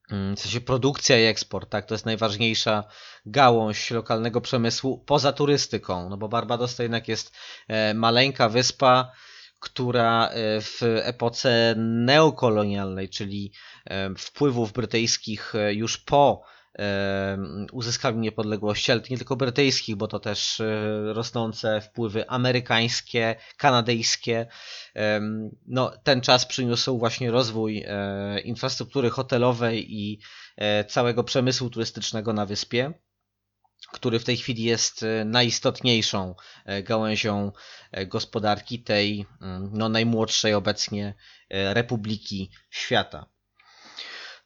[0.10, 2.84] w sensie produkcja i eksport, tak, to jest najważniejsza
[3.26, 7.36] gałąź lokalnego przemysłu poza turystyką, no bo Barbados to jednak jest
[7.67, 9.12] e, maleńka wyspa,
[9.60, 13.52] która e, w epoce neokolonialnej, czyli
[13.86, 16.43] e, wpływów brytyjskich już po
[17.72, 20.62] uzyskali niepodległości, ale nie tylko brytyjskich, bo to też
[21.06, 24.48] rosnące wpływy amerykańskie, kanadyjskie.
[25.68, 27.86] No, ten czas przyniósł właśnie rozwój
[28.44, 30.20] infrastruktury hotelowej i
[30.88, 32.94] całego przemysłu turystycznego na wyspie
[33.92, 37.52] który w tej chwili jest e, najistotniejszą e, gałęzią
[37.92, 41.13] e, gospodarki tej mm, no, najmłodszej obecnie
[41.50, 43.30] republiki świata.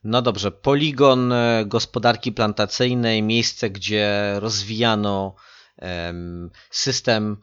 [0.03, 1.33] No dobrze, poligon
[1.65, 5.35] gospodarki plantacyjnej, miejsce, gdzie rozwijano
[6.71, 7.37] system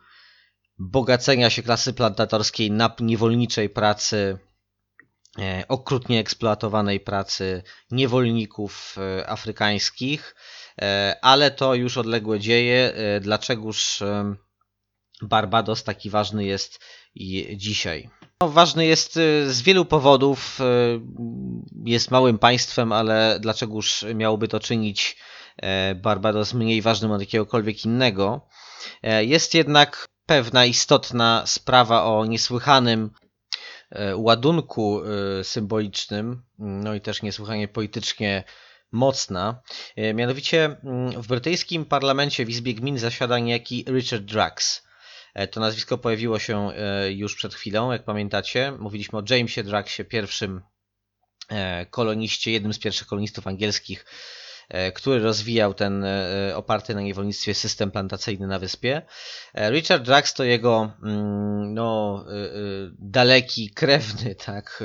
[0.78, 4.38] bogacenia się klasy plantatorskiej na niewolniczej pracy,
[5.68, 8.96] okrutnie eksploatowanej pracy niewolników
[9.26, 10.34] afrykańskich
[10.80, 12.92] E, ale to już odległe dzieje.
[12.94, 14.02] E, dlaczegoż
[15.22, 16.80] Barbados taki ważny jest
[17.56, 18.10] dzisiaj?
[18.42, 20.58] No, ważny jest e, z wielu powodów.
[21.84, 25.16] Jest małym państwem, ale dlaczegoż miałoby to czynić
[25.96, 28.46] Barbados mniej ważnym od jakiegokolwiek innego?
[29.20, 33.10] Jest jednak pewna istotna sprawa o niesłychanym
[34.14, 35.02] ładunku
[35.42, 38.44] symbolicznym, no i też niesłychanie politycznie
[38.92, 39.62] mocna.
[39.96, 44.82] E, mianowicie mm, w brytyjskim parlamencie w Izbie Gmin zasiada niejaki Richard Drax.
[45.34, 48.72] E, to nazwisko pojawiło się e, już przed chwilą, jak pamiętacie.
[48.78, 50.60] Mówiliśmy o Jamesie Draxie, pierwszym
[51.90, 54.06] koloniście, jednym z pierwszych kolonistów angielskich,
[54.94, 56.04] który rozwijał ten
[56.54, 59.02] oparty na niewolnictwie system plantacyjny na wyspie.
[59.54, 62.24] Richard Drax to jego mm, no,
[62.98, 64.82] daleki krewny, tak,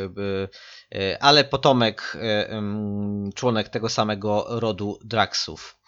[0.95, 2.61] E, ale potomek, e,
[3.35, 5.79] członek tego samego rodu Draxów.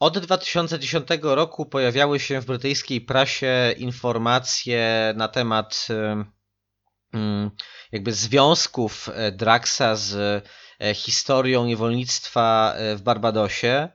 [0.00, 5.88] Od 2010 roku pojawiały się w brytyjskiej prasie informacje na temat
[7.92, 10.44] jakby związków e, Draxa z
[10.94, 13.88] historią niewolnictwa w Barbadosie.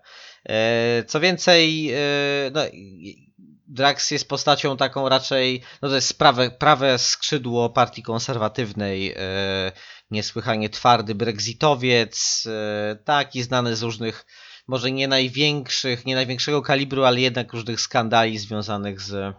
[1.07, 1.93] Co więcej,
[2.51, 2.61] no,
[3.69, 9.71] Drax jest postacią taką raczej, no to jest prawe, prawe skrzydło partii konserwatywnej, e,
[10.11, 14.25] niesłychanie twardy brexitowiec, e, taki znany z różnych,
[14.69, 19.35] może nie największych, nie największego kalibru, ale jednak różnych skandali związanych z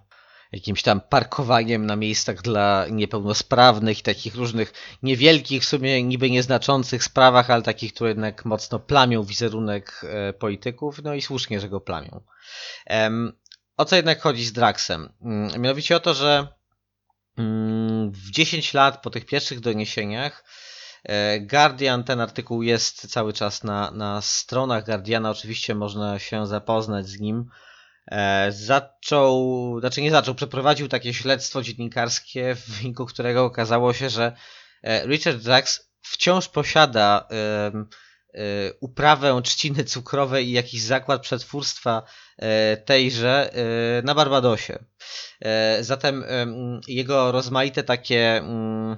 [0.53, 7.05] jakimś tam parkowaniem na miejscach dla niepełnosprawnych i takich różnych niewielkich, w sumie niby nieznaczących
[7.05, 11.81] sprawach, ale takich, które jednak mocno plamią wizerunek e, polityków, no i słusznie, że go
[11.81, 12.21] plamią.
[13.77, 15.13] O co jednak chodzi z Draxem?
[15.23, 16.49] Mm, mianowicie o to, że
[17.39, 20.45] mm, w 10 lat po tych pierwszych doniesieniach
[21.41, 27.21] Guardian, ten artykuł jest cały czas na, na stronach Guardiana, oczywiście można się zapoznać z
[27.21, 27.51] nim.
[28.11, 34.33] E, zaczął, znaczy nie zaczął, przeprowadził takie śledztwo dziennikarskie, w wyniku którego okazało się, że
[34.83, 37.29] e, Richard Drax wciąż posiada
[38.81, 42.03] uprawę trzciny cukrowej i jakiś zakład przetwórstwa
[42.85, 43.51] tejże
[44.05, 44.85] na Barbadosie.
[45.81, 46.25] Zatem
[46.89, 48.97] jego rozmaite takie mm,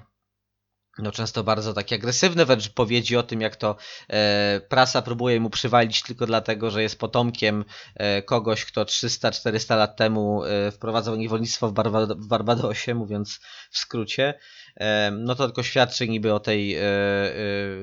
[0.98, 3.76] no często bardzo takie agresywne wręcz powiedzi o tym, jak to
[4.08, 9.96] e, prasa próbuje mu przywalić tylko dlatego, że jest potomkiem e, kogoś, kto 300-400 lat
[9.96, 14.38] temu e, wprowadzał niewolnictwo w, Barba w Barbadosie, mówiąc w skrócie.
[14.76, 16.84] E, no to tylko świadczy niby o tej e, e,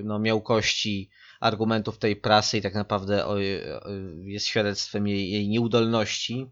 [0.03, 3.25] no, miałkości argumentów tej prasy i tak naprawdę
[4.23, 6.51] jest świadectwem jej, jej nieudolności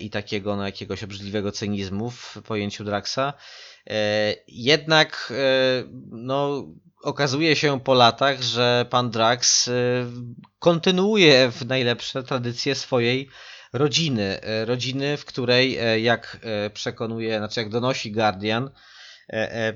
[0.00, 3.32] i takiego no, jakiegoś obrzydliwego cynizmu w pojęciu Draxa.
[3.90, 5.32] E, jednak
[6.10, 6.66] no,
[7.02, 9.70] okazuje się po latach, że pan Drax
[10.58, 13.28] kontynuuje w najlepsze tradycje swojej
[13.72, 14.40] rodziny.
[14.64, 16.38] Rodziny, w której, jak
[16.74, 18.70] przekonuje, znaczy jak donosi Guardian,
[19.32, 19.72] E, e,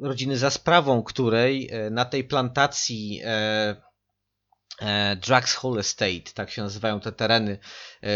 [0.00, 3.22] rodziny za sprawą której e, na tej plantacji
[5.16, 7.58] Drax Hall Estate, tak się nazywają te tereny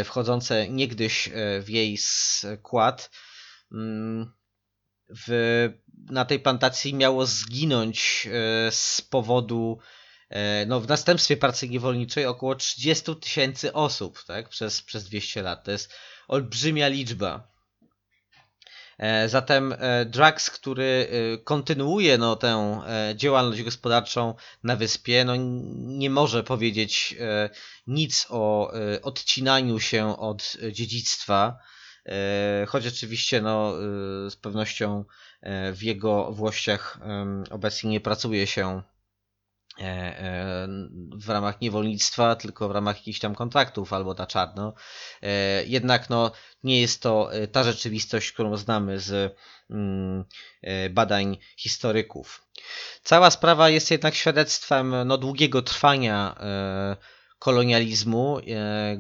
[0.05, 3.11] wchodzące niegdyś w jej skład,
[3.73, 4.33] mm,
[5.09, 5.69] w,
[6.11, 8.29] na tej plantacji miało zginąć
[8.71, 9.79] z powodu
[10.67, 15.65] no, w następstwie pracy niewolniczej około 30 tysięcy osób tak, przez, przez 200 lat.
[15.65, 15.93] To jest
[16.29, 17.52] olbrzymia liczba.
[18.99, 22.81] E, zatem e, Drax, który e, kontynuuje no, tę
[23.15, 25.33] działalność gospodarczą na wyspie, no,
[25.77, 27.17] nie może powiedzieć
[27.87, 31.59] nic o odcinaniu się od dziedzictwa,
[32.69, 33.73] choć oczywiście no,
[34.31, 35.05] z pewnością
[35.73, 36.99] w jego włościach
[37.51, 38.83] obecnie nie pracuje się
[41.17, 44.75] w ramach niewolnictwa, tylko w ramach jakichś tam kontraktów albo na czarno.
[45.23, 46.33] E, jednak no,
[46.65, 49.37] nie jest to ta rzeczywistość, którą znamy z
[49.71, 50.25] mm,
[50.91, 52.47] badań historyków.
[53.03, 56.37] Cała sprawa jest jednak świadectwem no, długiego trwania
[57.39, 58.41] kolonializmu,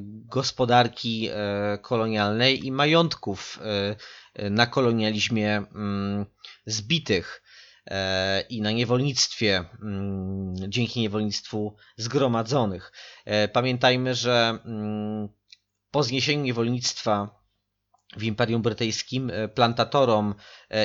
[0.04, 1.30] gospodarki
[1.82, 3.58] kolonialnej i majątków
[4.50, 6.26] na kolonializmie mm,
[6.66, 7.51] zbitych e,
[8.48, 12.92] i na niewolnictwie, mm, dzięki niewolnictwu zgromadzonych.
[13.24, 15.28] E, pamiętajmy, że mm,
[15.90, 17.42] po zniesieniu niewolnictwa
[18.16, 20.34] w Imperium Brytyjskim e, plantatorom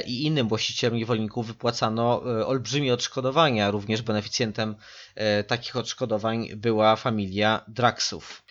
[0.06, 3.72] i innym właścicielom niewolników wypłacano olbrzymie odszkodowania.
[3.72, 4.76] Również beneficjentem
[5.48, 8.44] takich odszkodowań była familia Draxów.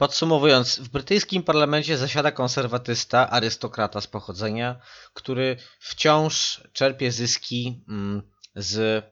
[0.00, 4.80] Podsumowując, w brytyjskim parlamencie zasiada konserwatysta, arystokrata z pochodzenia,
[5.14, 8.22] który wciąż czerpie zyski mm,
[8.54, 9.04] z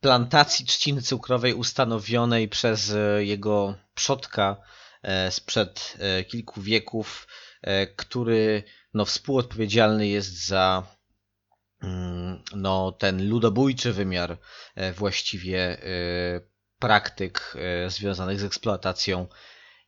[0.00, 4.56] plantacji trzciny cukrowej ustanowionej przez e, jego przodka
[5.02, 7.26] e, sprzed e, kilku wieków,
[7.96, 8.62] który
[8.94, 10.86] no, współodpowiedzialny jest za
[11.82, 14.38] mm, no, ten ludobójczy wymiar
[14.96, 15.78] właściwie
[16.78, 17.56] praktyk
[17.88, 19.26] związanych z eksploatacją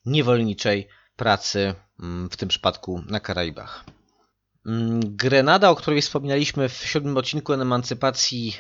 [0.07, 3.85] niewolniczej pracy, mm, w tym przypadku na Karaibach.
[4.67, 8.57] Mm, Grenada, o której wspominaliśmy w siódmym odcinku Emancypacji,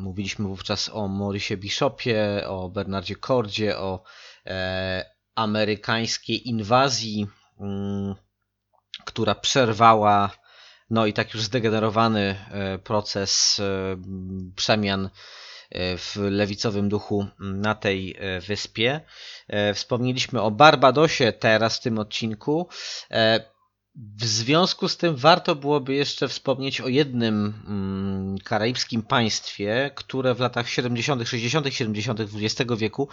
[0.00, 4.02] mówiliśmy wówczas o Maurice Bishopie, o Bernardzie Cordzie, o
[4.46, 7.26] e, amerykańskiej inwazji,
[7.60, 8.14] mm,
[9.04, 10.30] która przerwała
[10.90, 13.96] no i tak już zdegenerowany e, proces e,
[14.56, 15.10] przemian
[15.74, 19.00] w lewicowym duchu na tej e, wyspie.
[19.48, 22.68] E, wspomnieliśmy o Barbadosie teraz w tym odcinku.
[24.16, 30.40] W związku z tym warto byłoby jeszcze wspomnieć o jednym mm, karaibskim państwie, które w
[30.40, 32.20] latach 70., 60., 70.
[32.20, 33.08] XX wieku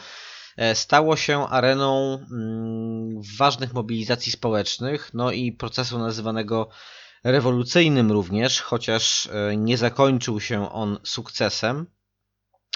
[0.74, 6.70] stało się areną mm, ważnych mobilizacji społecznych, no i procesu nazywanego
[7.24, 11.86] rewolucyjnym również, chociaż nie zakończył się on sukcesem.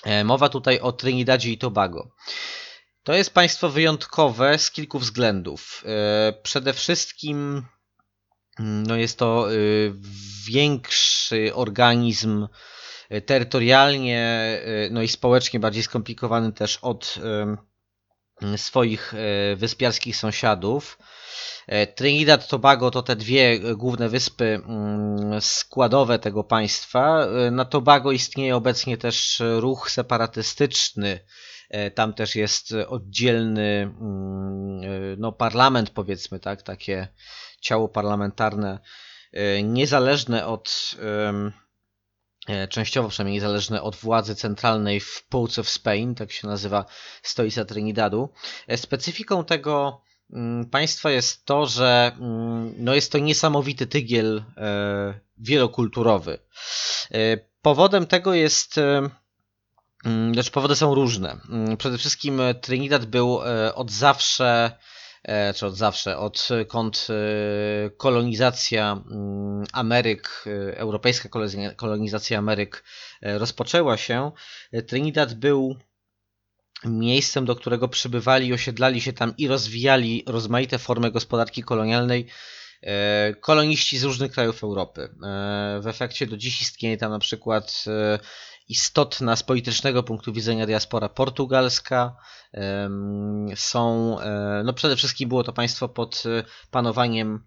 [0.06, 2.12] E, mowa tutaj o Trinidadzie i Tobago.
[3.04, 5.84] To jest państwo wyjątkowe z kilku względów.
[5.86, 7.64] E, przede wszystkim
[8.60, 9.94] mm, no jest to y,
[10.46, 12.48] większy organizm
[13.10, 14.60] e, terytorialnie
[14.92, 17.20] no i społecznie bardziej skomplikowany też od
[18.58, 19.14] swoich
[19.56, 20.98] wyspiarskich sąsiadów.
[21.68, 27.26] E, Trinidad Tobago to te dwie główne wyspy mm, składowe tego państwa.
[27.26, 31.20] E, na Tobago istnieje obecnie też ruch separatystyczny.
[31.70, 37.08] E, tam też jest oddzielny mm, no, parlament, powiedzmy, tak, takie
[37.62, 38.80] ciało parlamentarne,
[39.64, 40.96] niezależne od
[42.70, 46.86] częściowo przynajmniej niezależne od władzy centralnej w Pulse of Spain, tak się nazywa
[47.24, 48.30] stolica Trinidadu.
[48.76, 50.02] Specyfiką tego
[50.34, 56.40] Mm, państwa jest to, że mm, no jest to niesamowity tygiel e, wielokulturowy.
[57.12, 59.10] E, powodem tego jest e,
[60.06, 61.38] mm, znaczy powody są różne.
[61.78, 63.40] Przede wszystkim Trinidad był
[63.76, 64.72] od zawsze,
[65.56, 67.08] czy od zawsze, odkąd
[67.98, 69.04] kolonizacja
[69.74, 71.30] Ameryk, europejska
[71.76, 72.84] kolonizacja Ameryk
[73.22, 74.32] rozpoczęła się,
[74.88, 75.76] Trinidad był
[76.86, 82.28] miejscem, do którego przybywali osiedlali się tam i rozwijali rozmaite formy gospodarki kolonialnej
[82.82, 85.02] e, koloniści z różnych krajów Europy.
[85.02, 85.10] E,
[85.82, 88.20] w efekcie do dziś istnieje tam na przykład e,
[88.68, 92.16] istotna z politycznego punktu widzenia diaspora portugalska.
[93.56, 94.18] Są,
[94.64, 96.24] no przede wszystkim było to państwo pod
[96.72, 97.46] panowaniem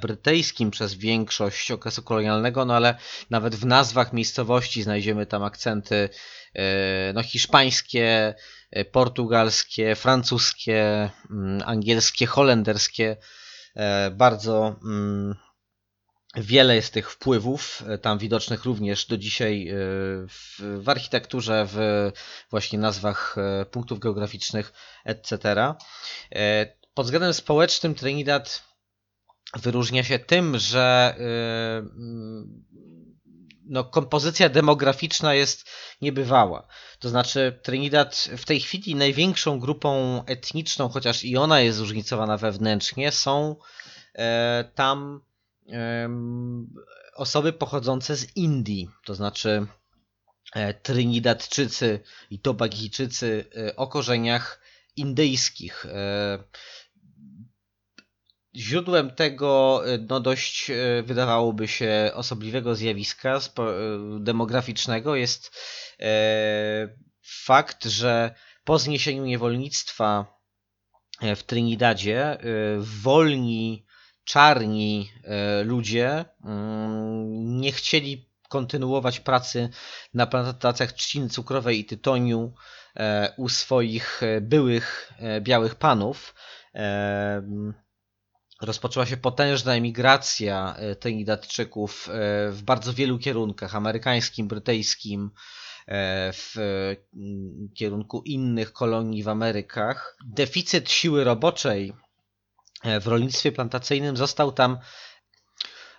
[0.00, 2.98] brytyjskim przez większość okresu kolonialnego, no ale
[3.30, 6.08] nawet w nazwach miejscowości znajdziemy tam akcenty
[6.56, 8.34] E, no, hiszpańskie,
[8.70, 13.16] e, portugalskie, francuskie, mm, angielskie, holenderskie.
[13.76, 15.34] E, bardzo mm,
[16.36, 19.68] wiele jest tych wpływów, tam widocznych również do dzisiaj
[20.28, 22.10] w, w architekturze, w
[22.50, 23.36] właśnie nazwach
[23.70, 24.72] punktów geograficznych,
[25.04, 25.74] etc.
[26.94, 28.62] Pod względem społecznym Trinidad
[29.54, 31.14] wyróżnia się tym, że
[33.68, 35.70] no, kompozycja demograficzna jest
[36.00, 36.66] niebywała.
[36.98, 43.12] To znaczy, Trinidad w tej chwili największą grupą etniczną, chociaż i ona jest zróżnicowana wewnętrznie,
[43.12, 43.56] są
[44.14, 45.35] e, tam e,
[47.16, 48.90] osoby pochodzące z Indii.
[49.04, 49.66] To znaczy,
[50.54, 52.00] e, Trinidadczycy
[52.30, 54.60] i Tobagijczycy e, o korzeniach
[54.96, 55.86] indyjskich.
[55.86, 56.44] E,
[58.56, 60.70] źródłem tego no dość
[61.04, 63.40] wydawałoby się osobliwego zjawiska
[64.20, 65.56] demograficznego jest
[67.22, 70.26] fakt, że po zniesieniu niewolnictwa
[71.36, 72.38] w Trinidadzie
[72.78, 73.85] wolni,
[74.26, 75.10] czarni
[75.64, 79.68] ludzie mm, nie chcieli kontynuować pracy
[80.14, 82.54] na plantacjach trzciny cukrowej i tytoniu
[82.96, 86.34] e, u swoich e, byłych e, białych panów.
[88.62, 92.08] Rozpoczęła się potężna emigracja Trinidadczyków
[92.50, 95.30] w bardzo wielu kierunkach amerykańskim, brytyjskim,
[96.32, 96.54] w
[97.74, 100.16] kierunku innych kolonii w Amerykach.
[100.26, 101.92] Deficyt siły roboczej
[103.00, 104.78] w rolnictwie plantacyjnym został tam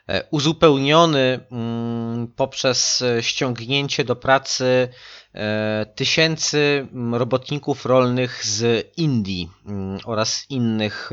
[0.08, 4.90] E, uzupełniony mm, poprzez ściągnięcie do pracy
[5.34, 11.10] e, tysięcy mm, robotników rolnych z Indii mm, oraz innych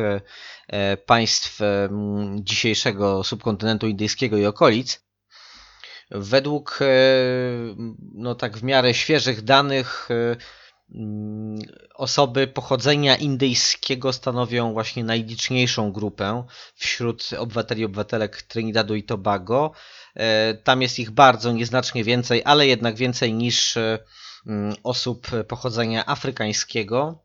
[0.69, 1.59] e, państw
[2.37, 5.05] dzisiejszego subkontynentu indyjskiego i okolic.
[6.11, 6.79] Według
[8.15, 10.09] no tak w miarę świeżych danych
[11.95, 19.73] osoby pochodzenia indyjskiego stanowią właśnie najliczniejszą grupę wśród obywateli i obywatelek Trinidadu i Tobago.
[20.15, 23.99] E, tam jest ich bardzo nieznacznie więcej, ale jednak więcej niż e,
[24.47, 27.25] mm, osób pochodzenia afrykańskiego.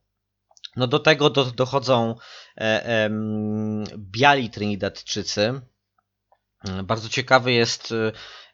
[0.76, 2.16] No do tego do, dochodzą
[2.57, 3.10] e,
[3.97, 5.62] biali Trinidadczycy.
[6.84, 7.93] Bardzo ciekawy jest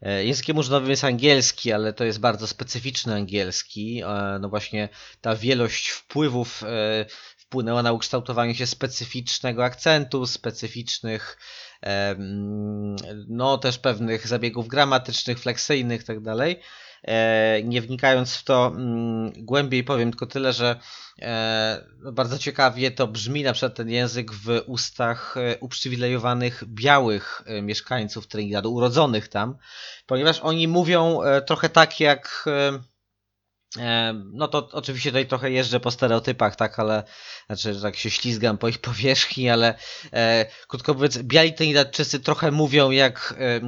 [0.02, 4.02] językiem używany jest angielski, ale to jest bardzo specyficzny angielski.
[4.04, 4.90] E, no właśnie
[5.22, 7.06] ta wielość wpływów e,
[7.38, 11.38] wpłynęła na ukształtowanie się specyficznego akcentu, specyficznych
[13.28, 16.56] no też pewnych zabiegów gramatycznych, fleksyjnych itd.
[17.08, 20.80] E, nie wnikając w to mm, głębiej, powiem tylko tyle, że
[21.22, 27.42] e, no, bardzo ciekawie to brzmi na przykład ten język w ustach e, uprzywilejowanych białych
[27.62, 29.58] mieszkańców Trinidadu, urodzonych tam,
[30.06, 32.46] ponieważ oni mówią trochę tak jak
[34.34, 37.04] no to oczywiście tutaj trochę jeżdżę po stereotypach, tak, ale
[37.48, 39.78] znaczy tak się ślizgam po ich powierzchni, ale
[40.14, 43.62] e, krótko mówiąc, biali Trinidadczycy trochę mówią jak e,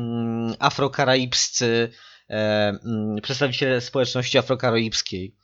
[0.60, 1.92] afrokaraibscy
[3.22, 5.36] przedstawiciele społeczności afrokaraibskiej.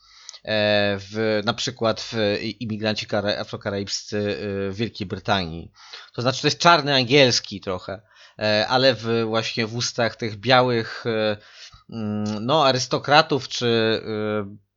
[0.43, 3.07] E, w, na przykład w imigranci
[3.39, 5.71] afrokaraibscy e, w Wielkiej Brytanii.
[6.13, 8.01] To znaczy, to jest czarny angielski trochę,
[8.67, 11.03] ale w, właśnie w ustach tych białych
[11.89, 14.01] mm, no, arystokratów czy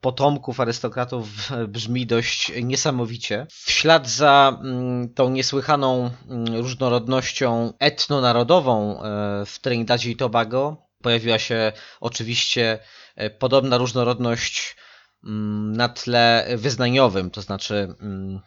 [0.00, 1.28] potomków arystokratów
[1.68, 3.46] brzmi dość niesamowicie.
[3.50, 6.10] W ślad za mm, tą niesłychaną
[6.52, 9.00] różnorodnością etnonarodową
[9.46, 12.78] w Trinidadzie i Tobago Pojawiła się oczywiście
[13.16, 14.76] e, podobna różnorodność
[15.24, 18.40] mm, na tle wyznaniowym, to znaczy mm,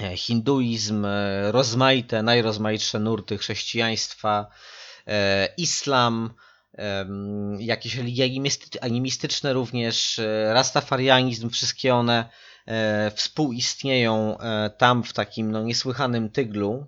[0.00, 4.46] e, hinduizm, e, rozmaite, najrozmaitsze nurty chrześcijaństwa,
[5.56, 6.34] islam,
[7.58, 8.30] jakieś religie
[8.80, 12.28] animistyczne również, rastafarianizm, wszystkie one
[13.14, 14.38] współistnieją
[14.78, 16.86] tam w takim no, niesłychanym tyglu.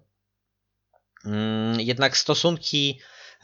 [1.25, 3.01] Mm, jednak stosunki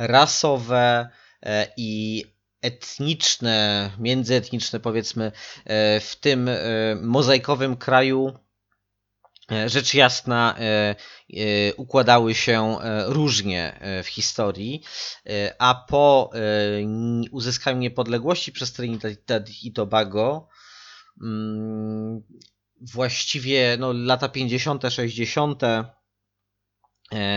[0.07, 1.09] rasowe
[1.43, 2.25] e, i
[2.63, 5.33] etniczne, międzyetniczne powiedzmy
[5.65, 6.55] e, w tym e,
[7.01, 8.39] mozaikowym kraju
[9.67, 10.55] rzecz jasna
[11.77, 12.77] układały się
[13.07, 14.83] różnie w historii,
[15.59, 16.31] a po
[17.31, 20.49] uzyskaniu niepodległości przez Trinidad i Tobago
[21.23, 22.23] mm,
[22.81, 25.85] właściwie no, lata 50., 60., E,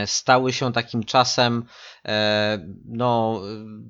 [0.05, 1.65] stały się takim czasem
[2.05, 3.41] e, no,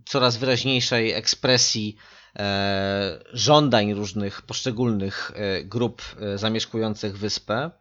[0.05, 1.97] coraz wyraźniejszej ekspresji
[2.35, 5.31] e, żądań różnych poszczególnych
[5.63, 6.01] grup
[6.35, 7.71] zamieszkujących wyspę.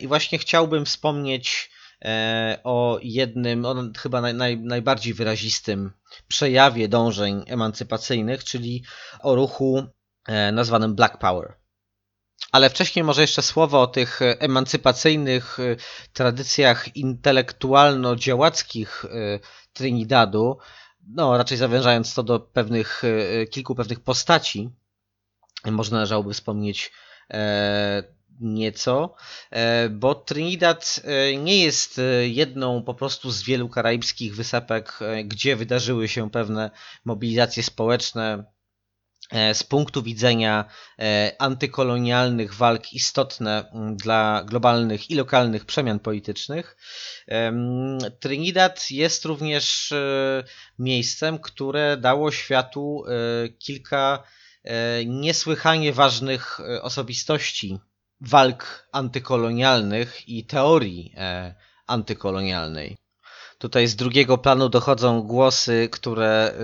[0.00, 1.70] I właśnie chciałbym wspomnieć
[2.64, 5.92] o jednym, o chyba naj, naj, najbardziej wyrazistym
[6.28, 8.84] przejawie dążeń emancypacyjnych, czyli
[9.20, 9.86] o ruchu
[10.52, 11.54] nazwanym Black Power.
[12.52, 15.76] Ale wcześniej może jeszcze słowo o tych e, emancypacyjnych e,
[16.12, 19.08] tradycjach intelektualno-działackich e,
[19.72, 20.58] Trinidadu,
[21.08, 23.02] no raczej zawężając to do pewnych,
[23.50, 24.70] kilku pewnych postaci,
[25.64, 26.92] może należałoby wspomnieć
[28.40, 29.14] nieco,
[29.90, 31.00] bo Trinidad
[31.38, 36.70] nie jest jedną po prostu z wielu karaibskich wysepek, gdzie wydarzyły się pewne
[37.04, 38.44] mobilizacje społeczne,
[39.32, 40.64] z punktu widzenia
[40.98, 46.76] e, antykolonialnych walk istotne mm, dla globalnych i lokalnych przemian politycznych.
[48.20, 50.44] Trinidad jest również e,
[50.78, 53.04] miejscem, które dało światu
[53.58, 54.22] kilka
[55.06, 57.78] niesłychanie ważnych osobistości
[58.20, 61.14] walk antykolonialnych i teorii
[61.86, 62.96] antykolonialnej.
[63.58, 66.54] Tutaj z drugiego planu dochodzą głosy, które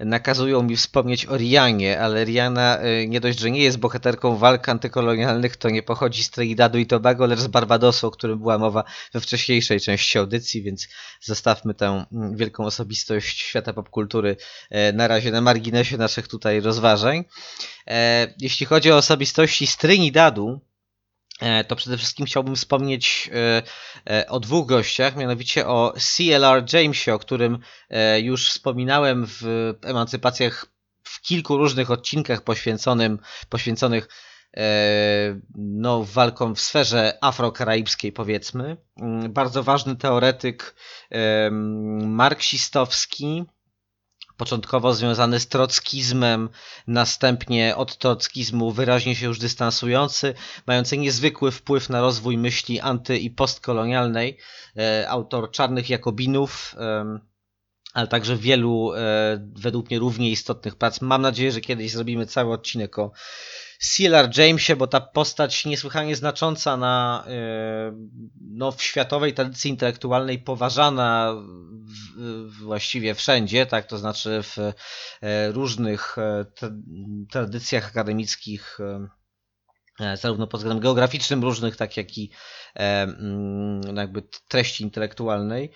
[0.00, 4.36] y, nakazują mi wspomnieć o Rianie, ale Riana y, nie dość, że nie jest bohaterką
[4.36, 8.58] walk antykolonialnych, to nie pochodzi z Trinidadu i Tobago, lecz z Barbadosu, o którym była
[8.58, 10.88] mowa we wcześniejszej części audycji, więc
[11.20, 14.36] zostawmy tę mm, wielką osobistość świata popkultury
[14.70, 17.24] e, na razie na marginesie naszych tutaj rozważań.
[17.86, 20.60] E, Jeśli chodzi o osobistości z Trinidadu,
[21.68, 23.62] to przede wszystkim chciałbym wspomnieć e,
[24.12, 27.58] e, o dwóch gościach, mianowicie o CLR Jamesie, o którym
[28.22, 29.42] już wspominałem w
[29.82, 30.66] emancypacjach
[31.02, 33.18] w kilku różnych odcinkach poświęconym,
[33.48, 34.08] poświęconych
[35.54, 38.76] no, walkom w sferze afrokaraibskiej, powiedzmy.
[38.96, 40.74] Mm, bardzo ważny teoretyk
[42.02, 43.44] marksistowski,
[44.40, 46.48] początkowo związany z trockizmem,
[46.86, 50.34] następnie od trockizmu wyraźnie się już dystansujący,
[50.66, 54.38] mający niezwykły wpływ na rozwój myśli anty- i postkolonialnej,
[54.76, 56.76] e, autor Czarnych Jakobinów,
[57.94, 58.98] ale także wielu e,
[59.56, 61.00] według mnie równie istotnych prac.
[61.00, 63.12] Mam nadzieję, że kiedyś zrobimy cały odcinek o
[63.80, 67.92] CLR Jamesie, bo ta postać niesłychanie znacząca na, e,
[68.40, 71.34] no, w światowej tradycji intelektualnej, poważana
[72.16, 76.44] w, właściwie wszędzie, tak, to znaczy w e, różnych e,
[77.30, 78.78] tradycjach akademickich,
[80.14, 82.30] zarówno pod względem geograficznym różnych, tak jak i
[82.74, 85.72] mm, jakby treści intelektualnej.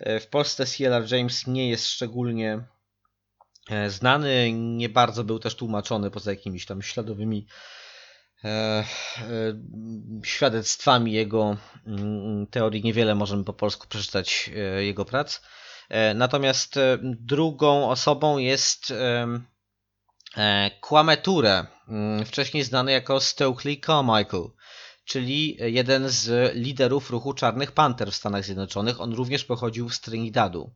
[0.00, 2.75] W Polsce CLR James nie jest szczególnie E,
[3.88, 7.46] znany, nie bardzo był też tłumaczony poza jakimiś tam śladowymi
[8.44, 8.84] e, e,
[10.24, 11.56] świadectwami jego
[11.86, 12.84] mm, teorii.
[12.84, 15.40] Niewiele możemy po polsku przeczytać jego prac.
[16.14, 18.92] Natomiast drugą osobą jest
[20.80, 24.50] Kwame Ture, mm, wcześniej znany jako Stokely Carmichael,
[25.04, 29.00] czyli jeden z liderów ruchu Czarnych Panter w Stanach Zjednoczonych.
[29.00, 30.74] On również pochodził z Trinidadu.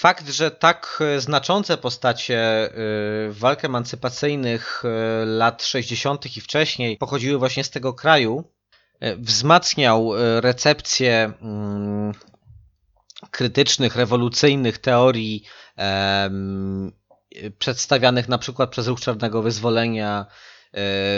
[0.00, 2.70] Fakt, że tak e, znaczące postacie e,
[3.30, 6.36] walk emancypacyjnych e, lat 60.
[6.36, 8.44] i wcześniej pochodziły właśnie z tego kraju,
[9.18, 12.12] wzmacniał recepcję mm,
[13.30, 15.44] krytycznych, rewolucyjnych teorii
[17.58, 20.26] przedstawianych na przykład przez ruch czarnego wyzwolenia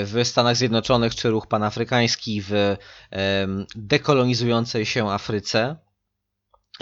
[0.05, 2.76] w Stanach Zjednoczonych czy ruch panafrykański w
[3.76, 5.76] dekolonizującej się Afryce.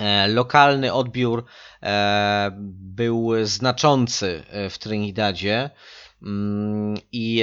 [0.01, 1.45] E, lokalny odbiór
[1.83, 5.71] e, był znaczący e, w Trinidadzie
[6.23, 7.43] mm, i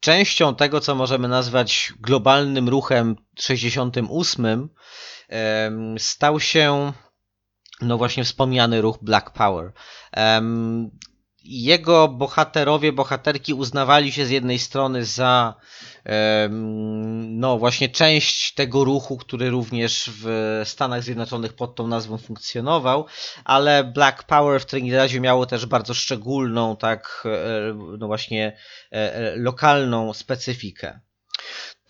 [0.00, 4.68] częścią tego, co możemy nazwać globalnym ruchem 68,
[5.98, 6.92] stał się
[7.80, 9.72] no właśnie wspomniany ruch Black Power.
[11.44, 15.54] Jego bohaterowie, bohaterki uznawali się z jednej strony za
[17.20, 23.06] no właśnie część tego ruchu, który również w Stanach Zjednoczonych pod tą nazwą funkcjonował,
[23.44, 28.56] ale Black Power w Trinidadzie miało też bardzo szczególną, tak, e, no właśnie
[28.92, 31.00] e, e, lokalną specyfikę.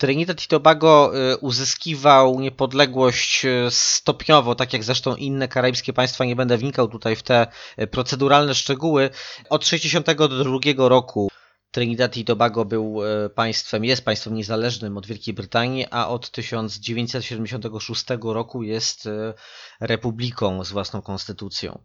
[0.01, 6.87] Trinidad i Tobago uzyskiwał niepodległość stopniowo, tak jak zresztą inne karaibskie państwa, nie będę wnikał
[6.87, 7.47] tutaj w te
[7.91, 9.09] proceduralne szczegóły.
[9.49, 11.30] Od 1962 roku
[11.71, 18.05] Trinidad i Tobago był e, państwem, jest państwem niezależnym od Wielkiej Brytanii, a od 1976
[18.23, 19.33] roku jest e,
[19.79, 21.83] republiką z własną konstytucją.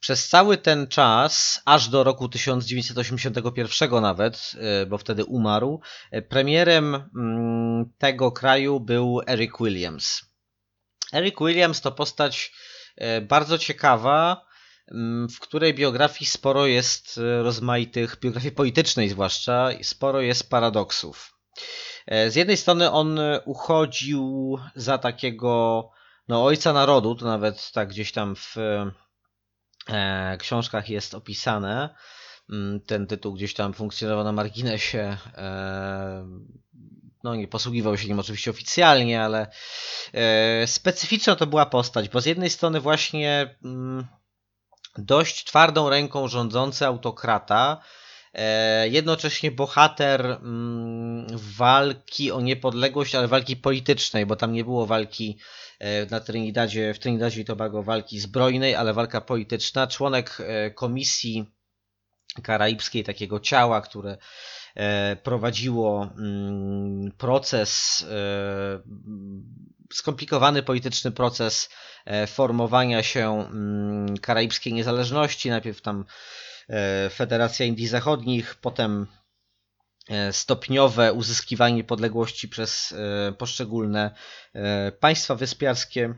[0.00, 5.80] Przez cały ten czas, aż do roku 1981 nawet, e, bo wtedy umarł,
[6.28, 10.22] premierem mm, tego kraju był Eric Williams.
[11.12, 12.52] Eric Williams to postać
[13.22, 14.44] bardzo ciekawa,
[15.36, 21.38] w której biografii sporo jest e, rozmaitych, biografii politycznej zwłaszcza, sporo jest paradoksów.
[22.06, 25.90] E, z jednej strony on uchodził za takiego
[26.28, 28.56] no, ojca narodu, to nawet tak gdzieś tam w
[29.88, 31.94] e, książkach jest opisane.
[32.50, 35.16] Mm, ten tytuł gdzieś tam funkcjonował na marginesie.
[35.34, 36.26] E,
[37.24, 39.50] no nie posługiwał się nim oczywiście oficjalnie, ale
[40.12, 44.06] e, specyficzna to była postać, bo z jednej strony właśnie mm,
[44.98, 47.82] dość twardą ręką rządzący autokrata,
[48.34, 51.26] e, jednocześnie bohater mm,
[51.56, 55.38] walki o niepodległość, ale walki politycznej, bo tam nie było walki
[55.78, 59.86] e, na Trinidadzie, w Trinidadzie i Tobago walki zbrojnej, ale walka polityczna.
[59.86, 61.46] Członek e, komisji
[62.42, 64.16] karaibskiej, takiego ciała, które
[65.22, 68.04] prowadziło mm, proces
[69.92, 71.70] skomplikowany polityczny proces
[72.04, 75.50] e, formowania się mm, karaibskiej niezależności.
[75.50, 76.04] Najpierw tam
[76.68, 79.06] e, Federacja Indii Zachodnich, potem
[80.08, 84.14] e, stopniowe uzyskiwanie niepodległości przez e, poszczególne
[84.54, 86.14] e, państwa wyspiarskie.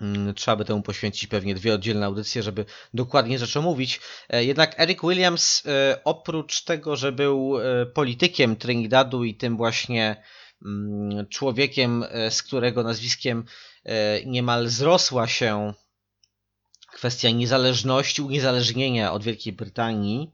[0.00, 2.64] Mm, Trzeba by temu poświęcić pewnie dwie oddzielne audycje, żeby
[2.94, 4.00] dokładnie rzecz omówić.
[4.28, 10.22] E, Jednak Eric Williams, e, oprócz tego, że był e, politykiem Trinidadu i tym właśnie
[10.64, 13.44] mm, człowiekiem, z którego nazwiskiem
[14.26, 15.74] niemal zrosła się
[16.92, 20.32] kwestia niezależności, uniezależnienia od Wielkiej Brytanii,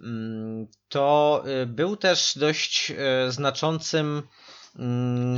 [0.00, 2.92] mm, to był też dość
[3.28, 4.22] znaczącym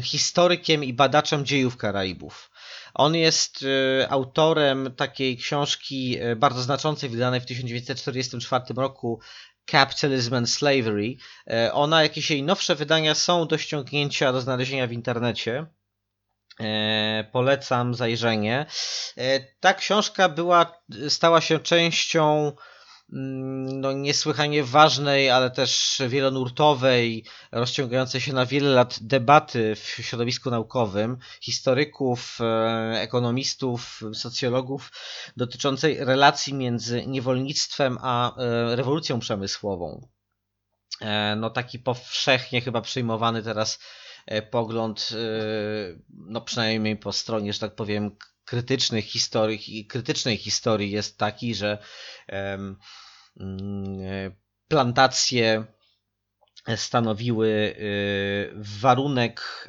[0.03, 2.52] historykiem i badaczem dziejów Karaibów.
[2.95, 3.65] On jest
[4.03, 9.21] e, autorem takiej książki e, bardzo znaczącej, wydanej w 1944 roku,
[9.71, 11.17] Capitalism and Slavery.
[11.51, 15.67] E, Ona, jakieś jej nowsze wydania są do ściągnięcia, do znalezienia w internecie.
[17.33, 18.67] Polecam zajrzenie.
[19.61, 22.53] Ta książka była, stała się częścią
[23.13, 31.19] no, niesłychanie ważnej, ale też wielonurtowej, rozciągającej się na wiele lat debaty w środowisku naukowym,
[31.41, 34.93] historyków, e, ekonomistów, socjologów,
[35.37, 40.09] dotyczącej relacji między niewolnictwem a e, rewolucją przemysłową.
[41.01, 43.79] E, No taki powszechnie chyba przyjmowany teraz
[44.51, 45.09] pogląd,
[46.09, 51.79] no przynajmniej po stronie, że tak powiem, krytycznych historii, krytycznej historii jest taki, że
[52.29, 52.77] mm,
[54.69, 55.67] plantacje
[56.77, 59.69] stanowiły y, warunek,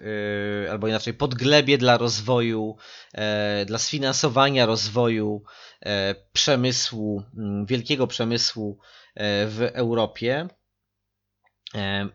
[0.65, 2.77] y, albo inaczej podglebie dla rozwoju,
[3.13, 5.43] e, dla sfinansowania rozwoju
[5.81, 8.79] e, przemysłu, mm, wielkiego przemysłu
[9.15, 10.47] e, w Europie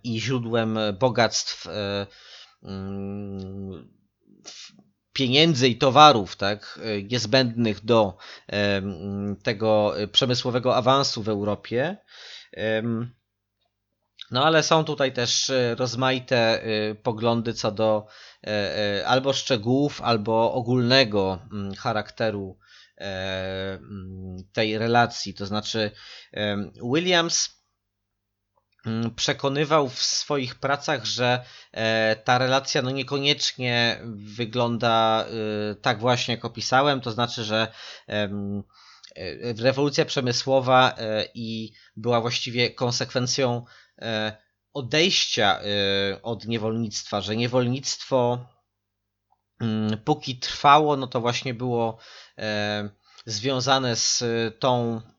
[0.04, 1.66] i źródłem bogactw
[2.62, 3.97] mm,
[5.18, 8.16] pieniędzy i towarów, tak, e, niezbędnych do
[8.52, 8.82] e,
[9.42, 11.96] tego przemysłowego awansu w Europie.
[14.30, 18.06] No ale są tutaj też e, rozmaite e, poglądy co do
[18.46, 18.50] e,
[19.00, 21.38] e, albo szczegółów, albo ogólnego
[21.78, 22.58] charakteru
[22.98, 23.78] e,
[24.52, 25.34] tej relacji.
[25.34, 25.90] To znaczy,
[26.94, 27.57] Williams
[29.16, 36.44] przekonywał w swoich pracach, że e, ta relacja no niekoniecznie wygląda e, tak właśnie, jak
[36.44, 37.00] opisałem.
[37.00, 37.72] To znaczy, że
[38.08, 38.28] e,
[39.58, 40.94] rewolucja przemysłowa
[41.34, 43.64] i była właściwie konsekwencją
[44.74, 45.60] odejścia
[46.22, 48.46] od niewolnictwa, że niewolnictwo
[49.60, 51.98] mm, póki trwało, no to właśnie było
[53.26, 54.24] związane z
[54.58, 55.17] tą mm,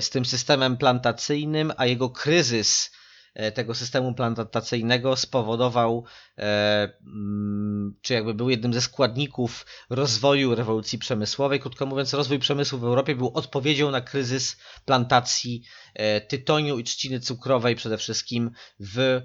[0.00, 2.90] z tym systemem plantacyjnym, a jego kryzys
[3.34, 6.04] e, tego systemu plantacyjnego spowodował,
[6.38, 11.60] e, mm, czy jakby był jednym ze składników rozwoju rewolucji przemysłowej.
[11.60, 15.62] Krótko mówiąc, rozwój przemysłu w Europie był odpowiedzią na kryzys plantacji
[15.94, 18.50] e, tytoniu i trzciny cukrowej przede wszystkim
[18.80, 19.22] w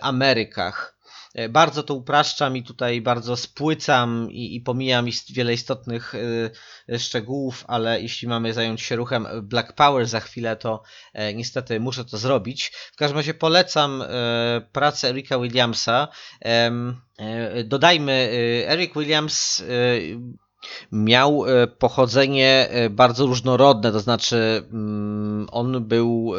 [0.00, 0.99] Amerykach.
[1.34, 6.14] E, Bardzo to upraszczam i tutaj bardzo spłycam i, i pomijam wiele istotnych
[6.88, 11.80] e, szczegółów, ale jeśli mamy zająć się ruchem Black Power za chwilę, to e, niestety
[11.80, 12.72] muszę to zrobić.
[12.92, 14.04] W każdym razie polecam
[14.72, 16.08] pracę Erika Williamsa.
[17.64, 18.30] Dodajmy,
[18.66, 19.64] Eric Williams
[20.92, 21.44] miał
[21.78, 26.32] pochodzenie bardzo różnorodne, to znaczy mm, on był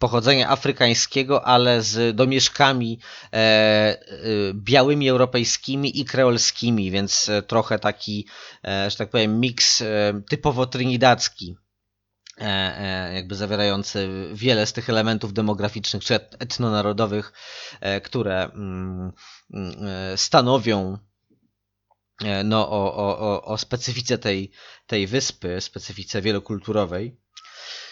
[0.00, 2.98] pochodzenia afrykańskiego, ale z domieszkami
[3.32, 3.98] e, e,
[4.54, 8.26] białymi europejskimi i kreolskimi, więc e, trochę taki,
[8.64, 9.82] że tak powiem, miks
[10.28, 11.56] typowo trinidadzki
[12.38, 17.32] e, jakby zawierający wiele z tych elementów demograficznych czy et- etnonarodowych,
[18.02, 19.12] które mm,
[19.54, 19.74] mm,
[20.16, 20.98] stanowią
[22.44, 24.50] no, o, o, o specyfice tej,
[24.86, 27.16] tej wyspy, specyfice wielokulturowej.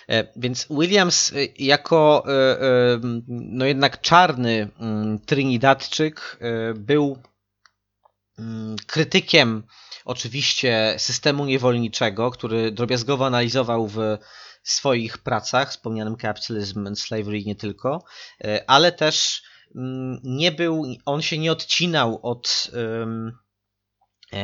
[0.09, 6.39] E, Więc Williams e, jako e, no jednak czarny mm, Trinidadczyk
[6.75, 7.19] był
[8.39, 9.63] mm, krytykiem
[10.05, 13.99] oczywiście systemu niewolniczego, który drobiazgowo analizował w
[14.63, 18.05] swoich pracach, wspomnianym Capitalism and Slavery nie tylko,
[18.67, 19.43] ale też
[19.77, 22.71] mm, nie był, on się nie odcinał od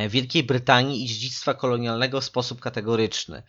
[0.08, 3.42] Wielkiej Brytanii i dziedzictwa kolonialnego w sposób kategoryczny.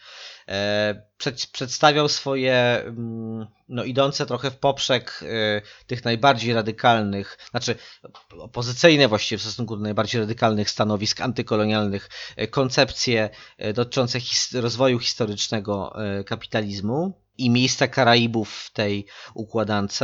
[0.47, 7.75] E, Przed, przedstawiał swoje, mm, no idące trochę w poprzek e, tych najbardziej radykalnych, znaczy
[8.39, 14.99] opozycyjne właściwie w stosunku do najbardziej radykalnych stanowisk antykolonialnych, e, koncepcje e, dotyczące his rozwoju
[14.99, 20.03] historycznego e, kapitalizmu i miejsca Karaibów w tej układance.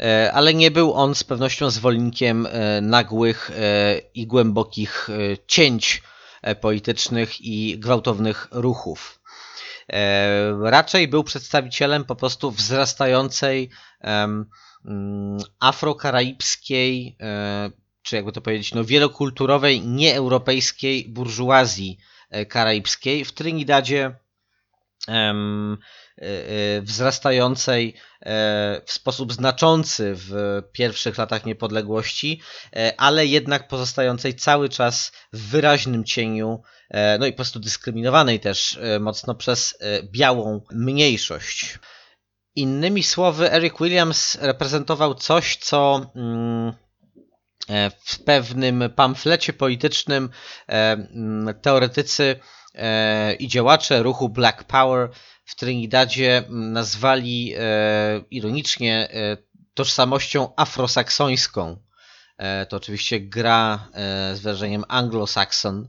[0.00, 5.08] E, ale nie był on z pewnością zwolennikiem e, nagłych e, i głębokich
[5.46, 6.02] cięć
[6.60, 9.20] politycznych i gwałtownych ruchów.
[10.62, 14.46] raczej był przedstawicielem po prostu wzrastającej mm,
[15.60, 17.16] afrokaraibskiej,
[18.02, 21.98] czy jakby to powiedzieć, no wielokulturowej, nieeuropejskiej burżuazji
[22.48, 24.14] karaibskiej w Trinidadzie
[26.82, 32.40] wzrastającej e, w sposób znaczący w pierwszych latach niepodległości,
[32.76, 38.40] e, ale jednak pozostającej cały czas w wyraźnym cieniu, e, no i po prostu dyskryminowanej
[38.40, 41.78] też mocno przez białą mniejszość.
[42.56, 46.72] Innymi słowy, Eric Williams reprezentował coś, co mm,
[48.04, 50.30] w pewnym pamflecie politycznym
[50.66, 52.40] mm, teoretycy
[53.38, 55.10] i działacze ruchu Black Power
[55.44, 57.60] w Trinidadzie mm, nazwali e,
[58.30, 59.36] ironicznie e,
[59.74, 61.76] tożsamością afrosaksońską.
[62.38, 63.88] E, To oczywiście gra
[64.34, 65.88] z wyrażeniem anglo-saxon.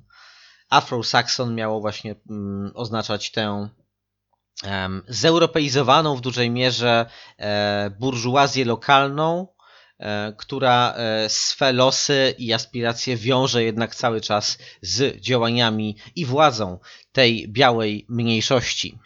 [0.70, 3.70] Afro-saxon miało właśnie mm, oznaczać tę
[5.08, 7.06] zeuropeizowaną w dużej mierze
[8.00, 9.48] burżuazję lokalną,
[10.38, 10.96] która
[11.28, 16.80] swe losy i aspiracje wiąże jednak cały czas z działaniami i władzą
[17.12, 19.00] tej białej mniejszości.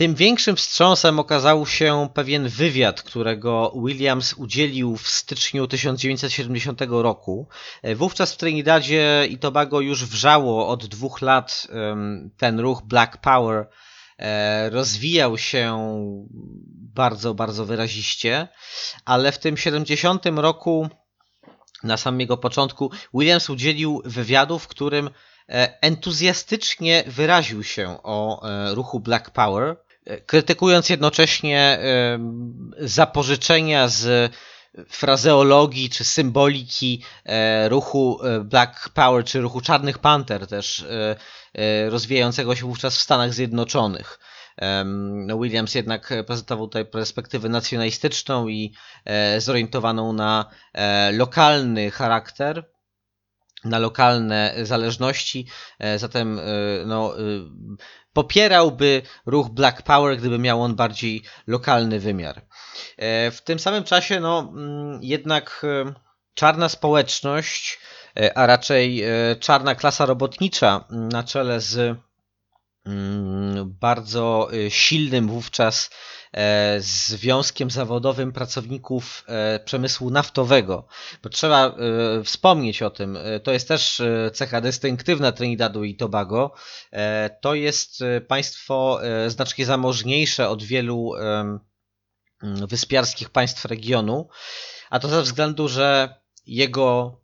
[0.00, 7.48] Tym większym wstrząsem okazał się pewien wywiad, którego Williams udzielił w styczniu 1970 roku.
[7.94, 11.66] Wówczas w Trinidadzie i Tobago już wrzało od dwóch lat
[12.36, 13.68] ten ruch Black Power
[14.18, 15.78] e, rozwijał się
[16.94, 18.48] bardzo, bardzo wyraziście,
[19.04, 20.88] ale w tym 70 roku,
[21.82, 25.10] na samym jego początku, Williams udzielił wywiadu, w którym
[25.48, 29.76] e, entuzjastycznie wyraził się o e, ruchu Black Power,
[30.26, 34.32] krytykując jednocześnie em, zapożyczenia z
[34.88, 41.16] frazeologii czy symboliki e, ruchu e, Black Power czy ruchu Czarnych Panter też e,
[41.54, 44.18] e, rozwijającego się wówczas w Stanach Zjednoczonych.
[45.26, 48.74] No Williams jednak prezentował tutaj perspektywę nacjonalistyczną i
[49.04, 52.64] e, zorientowaną na e, lokalny charakter,
[53.64, 55.46] na lokalne zależności,
[55.78, 56.42] e, zatem e,
[56.86, 57.20] no, e,
[58.12, 62.42] popierałby ruch Black Power, gdyby miał on bardziej lokalny wymiar.
[62.96, 65.94] E, W tym samym czasie, no, mm, jednak e,
[66.34, 67.78] czarna społeczność,
[68.16, 69.02] e, a raczej
[69.40, 71.98] czarna klasa robotnicza na czele z
[72.86, 75.90] mm, bardzo silnym wówczas
[76.78, 80.86] związkiem zawodowym pracowników e, przemysłu naftowego.
[81.22, 81.74] Bo trzeba e,
[82.24, 86.54] wspomnieć o tym, e, to jest też e, cecha dystynktywna Trinidadu i Tobago.
[86.92, 91.12] E, To jest e, państwo e, znacznie zamożniejsze od wielu
[92.42, 94.28] wyspiarskich państw regionu,
[94.90, 96.14] a to ze względu, że
[96.46, 97.20] jego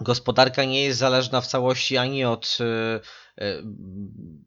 [0.00, 3.00] gospodarka nie jest zależna w całości ani od e, e,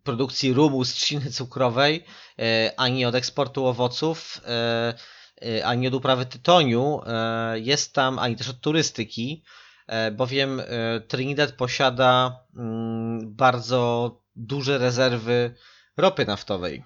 [0.03, 2.03] produkcji rumu z trzciny cukrowej,
[2.39, 4.93] e, ani od eksportu owoców, e,
[5.41, 7.01] e, ani od uprawy tytoniu.
[7.05, 9.43] e, Jest tam, ani też od turystyki,
[9.87, 10.63] e, bowiem e,
[11.07, 15.55] Trinidad posiada mm, bardzo duże rezerwy
[15.97, 16.83] ropy naftowej.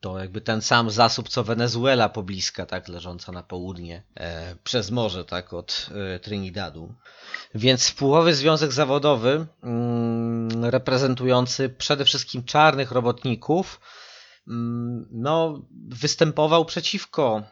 [0.00, 5.24] To jakby ten sam zasób co Wenezuela pobliska, tak, leżąca na południe e, przez morze,
[5.24, 6.94] tak, od e, Trinidadu.
[7.54, 13.80] Więc wpływowy związek zawodowy, mm, reprezentujący przede wszystkim czarnych robotników,
[14.48, 17.42] mm, no, występował przeciwko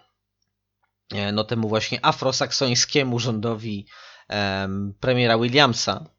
[1.13, 3.87] e, no, temu właśnie afrosaksońskiemu rządowi
[4.29, 6.18] em, premiera Williamsa.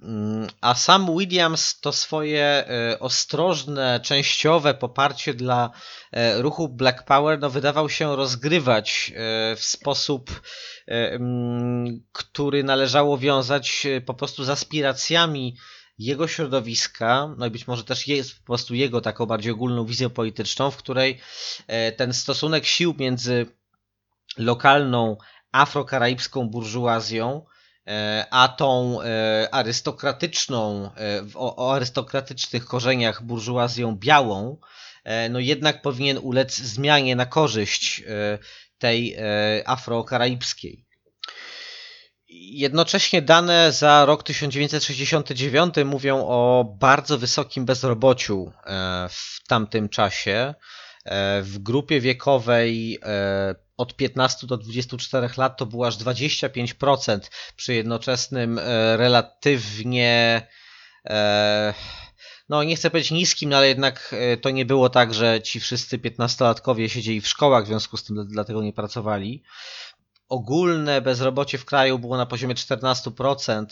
[0.00, 5.70] Mm, A sam Williams to swoje e, ostrożne, częściowe poparcie dla
[6.12, 10.42] e, ruchu Black Power no, wydawał się rozgrywać e, w sposób,
[10.86, 15.56] mm, który należało wiązać po prostu z aspiracjami
[15.98, 20.10] jego środowiska, no i być może też jest po prostu jego taką bardziej ogólną wizją
[20.10, 21.20] polityczną, w której
[21.96, 23.46] ten stosunek sił między
[24.38, 25.16] lokalną
[25.52, 27.46] afrokaraibską burżuazją,
[28.30, 34.56] a tą e, arystokratyczną, e, o, arystokratycznych korzeniach burżuazją białą,
[35.04, 38.38] e, no jednak powinien ulec zmianie na korzyść e,
[38.78, 39.22] tej e,
[39.68, 40.84] afrokaraibskiej.
[42.36, 50.54] Jednocześnie dane za rok 1969 mówią o bardzo wysokim bezrobociu e, w tamtym czasie.
[51.04, 57.18] E, W grupie wiekowej e, od 15 do 24 lat to było aż 25%
[57.56, 60.46] przy jednoczesnym e, relatywnie
[61.06, 61.74] e,
[62.48, 65.60] no nie chcę powiedzieć niskim, no ale jednak e, to nie było tak, że ci
[65.60, 69.42] wszyscy 15-latkowie siedzieli w szkołach, w związku z tym dla- dlatego nie pracowali.
[70.28, 73.66] Ogólne bezrobocie w kraju było na poziomie 14%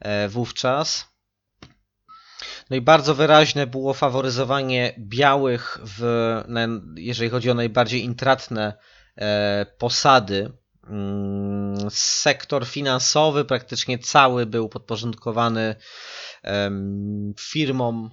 [0.00, 1.16] e, wówczas.
[2.70, 6.02] No i bardzo wyraźne było faworyzowanie białych, w,
[6.96, 8.74] jeżeli chodzi o najbardziej intratne
[9.78, 10.52] posady.
[10.88, 15.74] Mm, sektor finansowy praktycznie cały był podporządkowany
[17.38, 18.10] firmom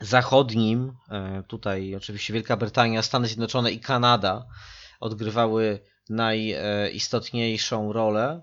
[0.00, 0.92] zachodnim.
[1.10, 4.46] E, tutaj oczywiście Wielka Brytania, Stany Zjednoczone i Kanada
[5.00, 5.80] odgrywały
[6.10, 8.42] najistotniejszą rolę.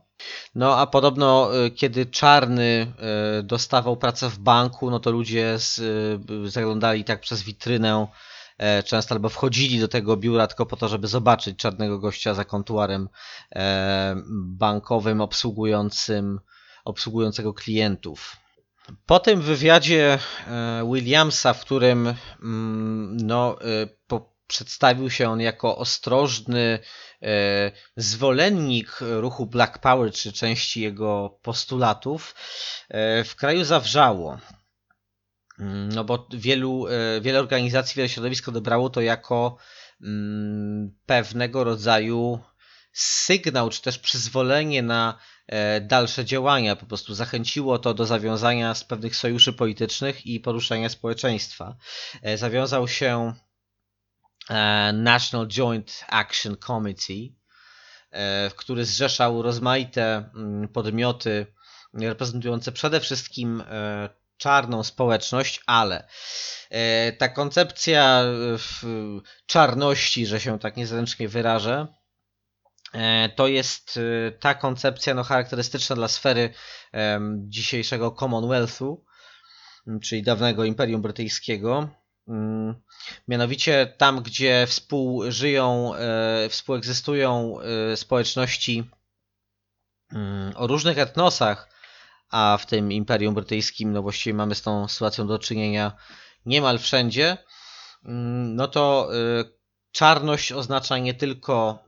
[0.56, 2.94] No a podobno, e, kiedy czarny
[3.40, 8.08] e, dostawał pracę w banku, no to ludzie z, e, zaglądali tak przez witrynę
[8.86, 13.10] często albo wchodzili do tego biura tylko po to, żeby zobaczyć czarnego gościa za kontuarem
[14.32, 16.40] bankowym obsługującym,
[16.86, 18.38] obsługującego klientów.
[19.06, 20.20] Po tym wywiadzie
[20.94, 23.58] Williamsa, w którym mm, no,
[24.08, 26.80] po, przedstawił się on jako ostrożny
[27.22, 32.36] e, zwolennik ruchu Black Power, czy części jego postulatów,
[32.90, 34.38] e, w kraju zawrzało.
[35.60, 39.58] Mm, no bo wielu, e, wiele organizacji, wiele środowisk odebrało to jako
[40.02, 42.40] mm, pewnego rodzaju
[42.94, 45.20] sygnał, czy też przyzwolenie na
[45.82, 46.76] dalsze działania.
[46.76, 51.76] Po prostu zachęciło to do zawiązania z pewnych sojuszy politycznych i poruszania społeczeństwa.
[52.36, 53.34] Zawiązał się
[54.50, 57.36] E, National Joint Action Committee,
[58.12, 61.48] e, który zrzeszał rozmaite mm, podmioty
[61.94, 66.08] reprezentujące przede wszystkim e, czarną społeczność, ale
[67.18, 68.24] ta koncepcja
[69.46, 71.88] czarności, że się tak niezręcznie wyrażę,
[73.36, 74.00] to jest
[74.40, 76.54] ta koncepcja no, charakterystyczna dla sfery
[77.38, 79.06] dzisiejszego Commonwealthu,
[80.02, 81.90] czyli dawnego Imperium Brytyjskiego,
[82.28, 82.76] Mm,
[83.28, 88.90] mianowicie tam, gdzie współżyją, e, współegzystują e, społeczności
[90.12, 91.75] mm, o różnych etnosach,
[92.36, 95.92] a w tym Imperium Brytyjskim, no właściwie mamy z tą sytuacją do czynienia
[96.46, 97.38] niemal wszędzie,
[98.06, 99.44] mm, no to e,
[99.92, 101.86] czarność oznacza nie tylko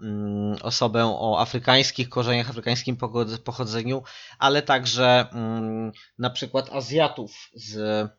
[0.61, 2.97] osobę o afrykańskich korzeniach, afrykańskim
[3.43, 4.03] pochodzeniu,
[4.39, 5.25] ale także
[6.17, 8.09] na przykład Azjatów z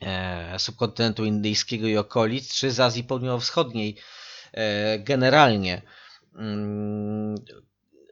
[0.00, 3.96] E, subkontynentu indyjskiego i okolic, czy z Azji Południowo-Wschodniej
[4.52, 5.82] e, generalnie,
[6.34, 7.34] mm,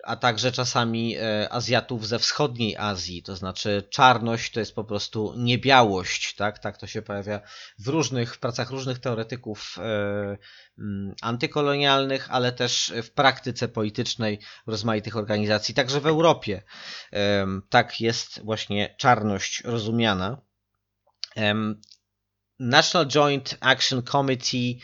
[0.06, 5.34] a także czasami e, Azjatów ze wschodniej Azji, to znaczy czarność to jest po prostu
[5.36, 7.40] niebiałość, tak, tak to się pojawia
[7.78, 9.76] w różnych w pracach różnych teoretyków
[10.78, 16.62] mm, antykolonialnych, ale też w praktyce politycznej rozmaitych organizacji, także w Europie.
[17.68, 20.40] Tak jest właśnie czarność rozumiana.
[22.58, 24.80] National Joint Action Committee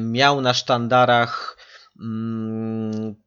[0.00, 1.56] miał na sztandarach
[2.00, 3.23] mm,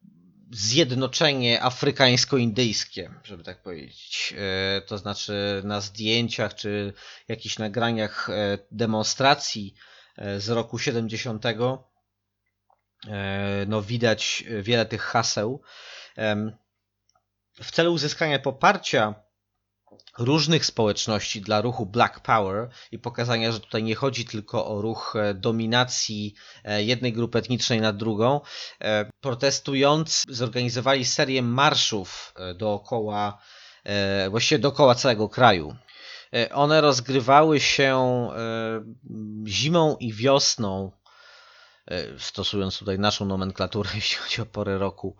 [0.50, 4.34] zjednoczenie afrykańsko-indyjskie, żeby tak powiedzieć.
[4.36, 6.92] E, to znaczy na zdjęciach czy
[7.28, 9.74] jakichś nagraniach e, demonstracji
[10.16, 11.44] e, z roku 70
[13.66, 15.62] no widać wiele tych haseł.
[17.62, 19.14] W celu uzyskania poparcia
[20.18, 25.16] różnych społeczności dla ruchu Black Power i pokazania, że tutaj nie chodzi tylko o ruch
[25.16, 26.34] e, dominacji
[26.64, 28.40] e, jednej grupy etnicznej nad drugą.
[28.80, 33.38] E, protestujący zorganizowali serię marszów dookoła,
[34.30, 35.76] właściwie dookoła całego kraju.
[36.52, 38.28] One rozgrywały się
[39.46, 40.92] zimą i wiosną
[42.18, 45.16] stosując tutaj naszą nomenklaturę, jeśli chodzi o porę roku,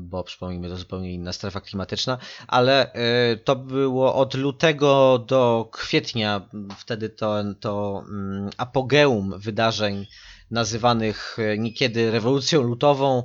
[0.00, 6.48] bo przypomnijmy, to zupełnie inna strefa klimatyczna, ale e, to było od lutego do kwietnia,
[6.78, 10.06] wtedy to, to mm, apogeum wydarzeń
[10.50, 13.22] nazywanych e, niekiedy rewolucją lutową,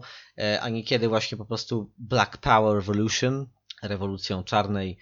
[0.61, 3.47] a niekiedy właśnie po prostu Black Power Revolution,
[3.83, 4.97] rewolucją czarnej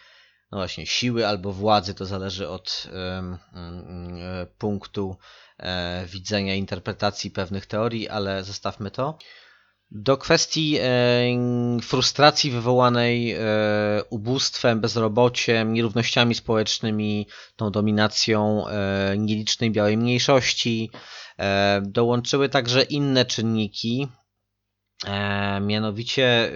[0.51, 4.17] no właśnie, siły albo władzy, to zależy od um, um,
[4.57, 5.17] punktu
[5.57, 9.17] e, widzenia, interpretacji pewnych teorii, ale zostawmy to.
[9.93, 10.89] Do kwestii e,
[11.81, 13.39] frustracji wywołanej e,
[14.09, 20.91] ubóstwem, bezrobociem, nierównościami społecznymi, tą dominacją e, nielicznej białej mniejszości,
[21.37, 24.07] e, dołączyły także inne czynniki,
[25.05, 26.51] e, mianowicie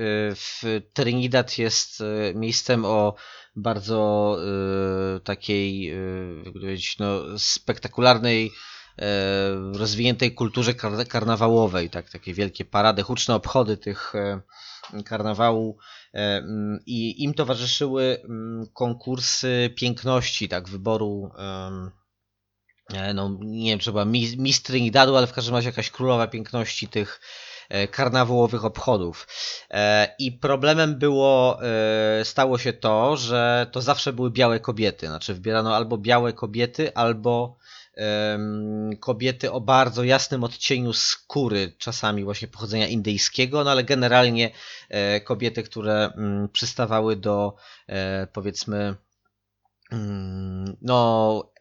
[0.93, 2.04] Trinidad jest
[2.36, 3.16] miejscem o
[3.56, 4.38] bardzo
[5.18, 9.03] y, takiej, y, jak powiedzieć, no, spektakularnej, y,
[9.78, 14.14] rozwiniętej kulturze kar karnawałowej, tak, takie wielkie parady, huczne obchody tych
[15.06, 15.78] karnawału
[16.16, 16.20] y,
[16.86, 18.28] i im towarzyszyły y,
[18.74, 21.32] konkursy piękności, tak, wyboru
[23.16, 27.22] no nie wiem, czy była Miss Trinidadu, ale w każdym razie jakaś królowa piękności tych
[27.22, 27.55] e,
[27.91, 29.28] karnawałowych obchodów.
[29.72, 35.07] E, I problemem było, e, stało się to, że to zawsze były białe kobiety.
[35.07, 37.57] Znaczy wybierano albo białe kobiety, albo
[38.99, 44.51] kobiety o bardzo jasnym odcieniu skóry, czasami właśnie pochodzenia indyjskiego, no ale generalnie
[44.89, 47.55] e, kobiety, które mm, przystawały do
[47.88, 48.95] e, powiedzmy
[49.91, 51.51] mm, no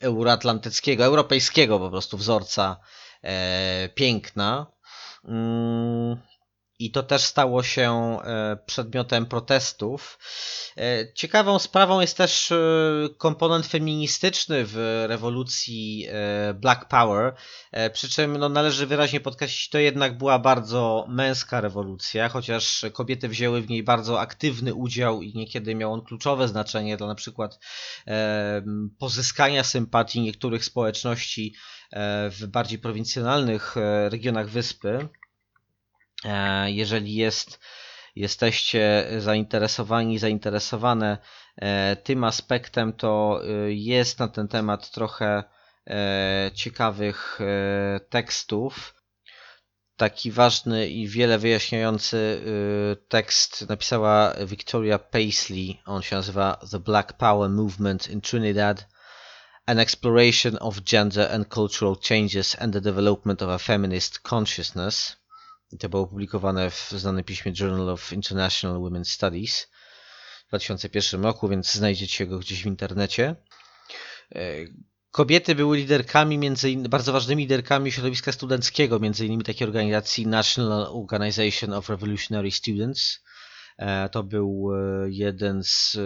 [0.00, 2.80] euroatlantyckiego, europejskiego po prostu wzorca
[3.22, 4.66] e, piękna.
[5.24, 6.18] Mm,
[6.80, 10.18] I to też stało się e, przedmiotem protestów.
[10.76, 12.58] E, Ciekawą sprawą jest też e,
[13.18, 16.08] komponent feministyczny w rewolucji
[16.54, 17.34] Black Power.
[17.92, 23.62] Przy czym no, należy wyraźnie podkreślić, to jednak była bardzo męska rewolucja, chociaż kobiety wzięły
[23.62, 27.58] w niej bardzo aktywny udział i niekiedy miał on kluczowe znaczenie dla na przykład
[28.98, 31.54] pozyskania sympatii niektórych społeczności
[32.30, 33.76] w bardziej prowincjonalnych
[34.10, 35.08] regionach wyspy.
[36.24, 37.60] E, Jeżeli jest,
[38.16, 41.18] jesteście zainteresowani, zainteresowane
[41.56, 45.44] e, tym aspektem, to e, jest na ten temat trochę
[46.54, 47.38] ciekawych
[48.10, 48.94] tekstów.
[49.96, 52.40] Taki ważny i wiele wyjaśniający
[53.08, 55.80] tekst napisała Victoria Paisley.
[55.86, 58.86] On się nazywa The Black Power Movement in Trinidad.
[59.66, 65.19] An exploration of gender and cultural changes and the development of a feminist consciousness.
[65.78, 69.68] To było opublikowane w znanym piśmie Journal of International Women's Studies
[70.46, 73.36] w 2001 roku, więc znajdziecie go gdzieś w internecie.
[74.34, 74.40] E,
[75.10, 80.86] Kobiety były liderkami, między in, bardzo ważnymi liderkami środowiska studenckiego, między innymi takiej organizacji National
[80.90, 83.24] Organization of Revolutionary Students.
[83.78, 85.98] E, To był e, jeden z,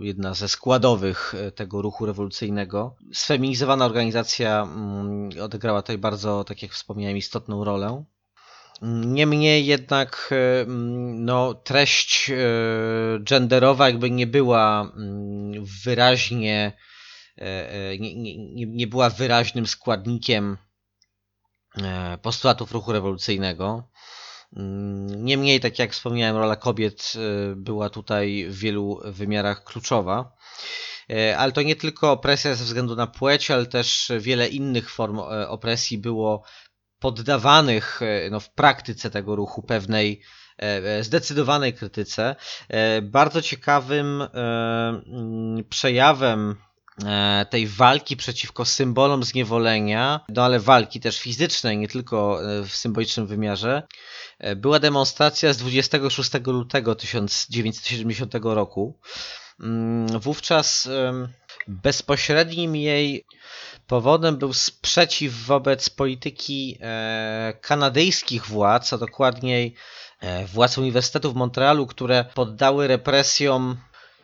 [0.00, 2.96] jedna ze składowych tego ruchu rewolucyjnego.
[3.12, 8.04] Sfeminizowana organizacja mm, odegrała tutaj bardzo, tak jak wspomniałem, istotną rolę.
[8.82, 10.64] Niemniej jednak e,
[11.14, 12.36] no, treść e,
[13.20, 14.92] genderowa jakby nie była
[15.84, 16.72] wyraźnie
[17.36, 20.56] e, nie, nie, nie- była wyraźnym składnikiem
[22.22, 23.88] postulatów ruchu rewolucyjnego.
[25.06, 27.12] Niemniej, tak jak wspomniałem, rola kobiet
[27.56, 30.36] była tutaj w wielu wymiarach kluczowa.
[31.38, 35.18] Ale to nie tylko opresja ze względu na płeć, ale też wiele innych form
[35.48, 36.44] opresji było
[37.02, 40.20] poddawanych e, no, w praktyce tego ruchu pewnej
[40.58, 42.36] e, e, zdecydowanej krytyce.
[43.02, 46.56] Bardzo ciekawym mm, przejawem
[47.50, 53.82] tej walki przeciwko symbolom zniewolenia, no ale walki też fizycznej, nie tylko w symbolicznym wymiarze,
[54.56, 58.98] była demonstracja z 26 lutego 1970 roku.
[59.62, 60.88] Mm, Wówczas
[61.68, 63.24] bezpośrednim jej
[63.86, 69.74] powodem był sprzeciw wobec polityki e, kanadyjskich władz, a dokładniej
[70.20, 73.76] e, władz Uniwersytetu w Montrealu, które poddały represjom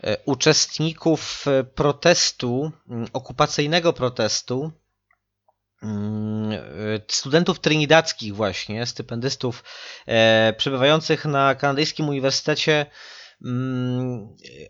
[0.03, 4.73] e, uczestników protestu, mm, okupacyjnego protestu,
[5.83, 6.61] mm,
[7.09, 9.65] studentów trinidackich właśnie, stypendystów
[10.57, 12.87] przebywających na kanadyjskim uniwersytecie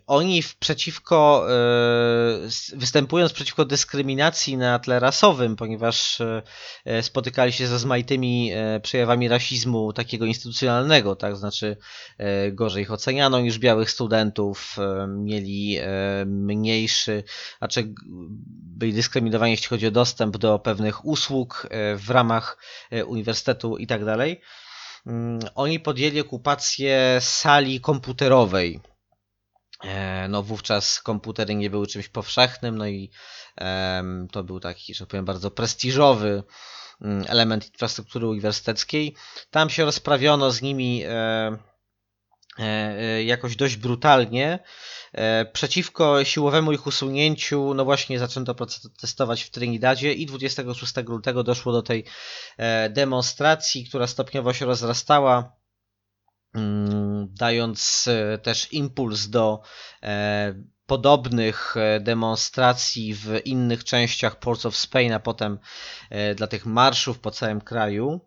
[0.07, 1.57] Oni w przeciwko, e,
[2.73, 6.41] występując przeciwko dyskryminacji na tle rasowym, ponieważ e,
[6.85, 8.51] e, spotykali się ze rozmaitymi
[8.81, 11.77] przejawami rasizmu takiego instytucjonalnego, tak, znaczy
[12.51, 14.75] gorzej ich oceniano niż białych studentów,
[15.07, 15.77] mieli
[16.25, 17.23] mniejszy,
[17.57, 17.93] znaczy
[18.77, 21.67] byli dyskryminowani jeśli chodzi o dostęp do pewnych usług
[21.97, 22.57] w ramach
[23.07, 24.41] uniwersytetu i tak dalej.
[25.07, 28.79] Mm, Oni podjęli okupację sali komputerowej.
[29.83, 33.11] E, No wówczas komputery nie były czymś powszechnym, no i
[34.31, 36.43] to był taki, że powiem, bardzo prestiżowy
[37.01, 39.15] mm, element infrastruktury uniwersyteckiej.
[39.49, 41.57] Tam się rozprawiono z nimi e,
[43.25, 44.59] jakoś dość brutalnie.
[45.13, 51.73] E, Przeciwko siłowemu ich usunięciu, no właśnie zaczęto protestować w Trinidadzie i 26 lutego doszło
[51.73, 52.05] do tej
[52.57, 55.55] e, demonstracji, która stopniowo się rozrastała,
[56.55, 59.61] mm, dając e, też impuls do
[60.03, 60.53] e,
[60.89, 65.59] podobnych e, demonstracji w innych częściach Ports of Spain, a potem
[66.09, 68.19] e, dla tych marszów po całym kraju.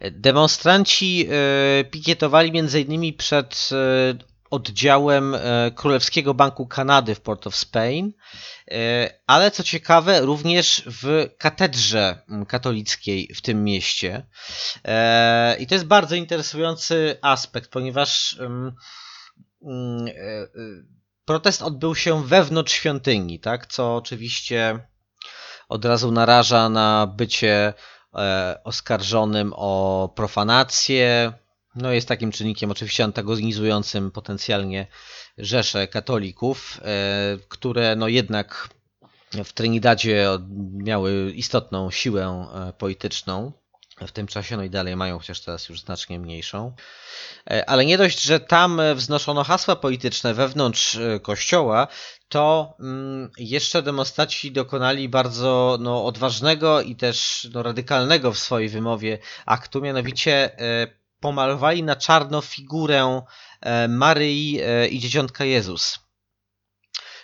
[0.00, 1.28] E, Demonstranci
[1.90, 3.16] pikietowali m.in.
[3.16, 3.70] przed
[4.50, 5.36] oddziałem
[5.74, 8.12] Królewskiego Banku Kanady w Port of Spain,
[9.26, 14.26] ale co ciekawe, również w katedrze katolickiej w tym mieście.
[15.58, 18.38] I to jest bardzo interesujący aspekt, ponieważ
[21.28, 23.66] protest odbył się wewnątrz świątyni, tak?
[23.66, 24.78] Co oczywiście
[25.68, 27.74] od razu naraża na bycie
[28.14, 31.32] e, oskarżonym o profanację.
[31.74, 34.86] No jest takim czynnikiem oczywiście antagonizującym potencjalnie
[35.38, 38.68] rzesze katolików, e, które no jednak
[39.44, 40.26] w Trinidadzie
[40.72, 43.52] miały istotną siłę e, polityczną
[44.06, 46.74] w tym czasie, no i dalej mają, chociaż teraz już znacznie mniejszą.
[47.50, 51.88] E, ale nie dość, że tam wznoszono hasła polityczne wewnątrz e, kościoła,
[52.28, 59.18] to mm, jeszcze demonstraci dokonali bardzo no, odważnego i też no, radykalnego w swojej wymowie
[59.46, 60.50] aktu, mianowicie
[61.20, 63.22] pomalowali na czarno figurę
[63.88, 66.07] Maryi i Dzieciątka Jezus.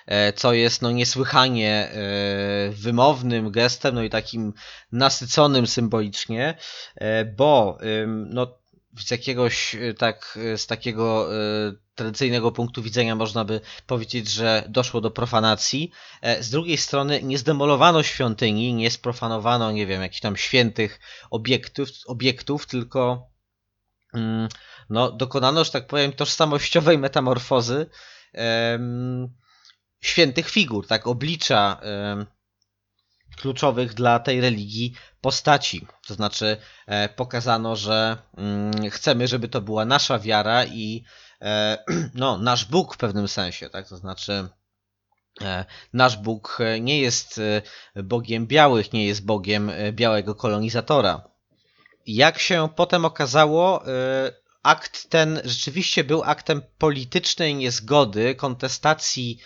[0.07, 4.52] E, co jest no niesłychanie e, wymownym gestem, no i takim
[4.92, 6.55] nasyconym symbolicznie,
[6.94, 8.59] e, bo no
[9.05, 11.28] z jakiegoś tak, z takiego
[11.94, 15.90] tradycyjnego punktu widzenia można by powiedzieć, że doszło do profanacji.
[16.40, 21.00] Z drugiej strony nie zdemolowano świątyni, nie sprofanowano, nie wiem, jakichś tam świętych
[21.30, 23.30] obiektów, obiektów tylko
[24.14, 24.48] mm,
[24.90, 27.86] no, dokonano, że tak powiem, tożsamościowej metamorfozy
[30.07, 31.80] świętych figur, tak, oblicza
[33.36, 35.86] kluczowych dla tej religii postaci.
[36.07, 41.05] To znaczy e, pokazano, że mm, chcemy, żeby to była nasza wiara i
[41.40, 41.78] e,
[42.14, 43.88] no, nasz Bóg w pewnym sensie, tak?
[43.88, 44.48] To znaczy
[45.42, 47.40] e, nasz Bóg nie jest
[48.05, 51.22] Bogiem białych, nie jest Bogiem białego kolonizatora.
[52.07, 53.84] Jak się potem okazało,
[54.62, 59.38] akt ten rzeczywiście był aktem politycznej niezgody, kontestacji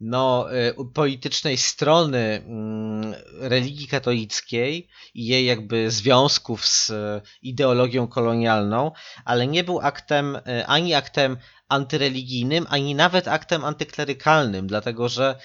[0.00, 6.94] no, y, politycznej strony mm, religii katolickiej i jej jakby związków z y,
[7.42, 8.92] ideologią kolonialną,
[9.24, 11.36] ale nie był aktem y, ani aktem
[11.68, 15.38] antyreligijnym, ani nawet aktem antyklerykalnym, dlatego że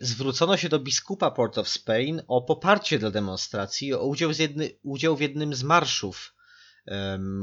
[0.00, 5.16] zwrócono się do biskupa Port of Spain o poparcie dla demonstracji, o udział, jedny, udział
[5.16, 6.34] w jednym z marszów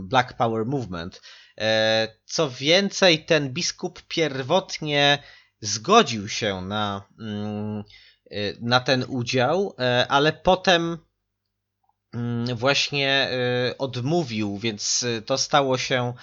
[0.04, 1.22] Black Power Movement.
[1.60, 5.24] E, co więcej, ten biskup pierwotnie
[5.60, 7.84] zgodził się na, mm,
[8.32, 10.98] e, na ten udział, e, ale potem
[12.14, 13.30] mm, właśnie
[13.78, 16.14] odmówił, więc to stało się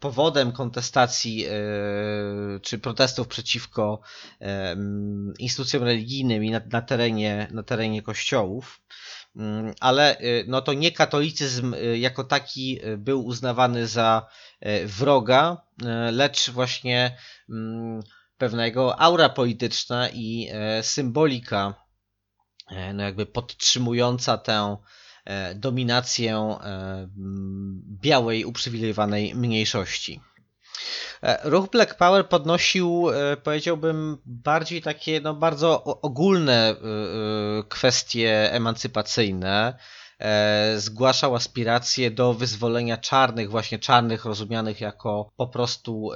[0.00, 1.46] powodem kontestacji
[2.62, 4.00] czy protestów przeciwko
[5.38, 8.80] instytucjom religijnym na, na, terenie, na terenie kościołów.
[9.38, 14.26] Mm, ale y, no to nie katolicyzm y, jako taki y, był uznawany za
[14.86, 15.62] wroga,
[16.12, 17.16] lecz właśnie
[17.48, 18.02] mm,
[18.38, 20.48] pewna jego aura polityczna i
[20.82, 21.74] symbolika
[22.94, 24.76] no jakby podtrzymująca tę
[25.54, 26.58] dominację
[28.02, 30.20] białej, uprzywilejowanej mniejszości.
[31.22, 36.74] E, ruch Black Power podnosił, e, powiedziałbym, bardziej takie no, bardzo ogólne e,
[37.68, 39.78] kwestie emancypacyjne.
[40.76, 46.10] Zgłaszał aspiracje do wyzwolenia czarnych, właśnie czarnych rozumianych jako po prostu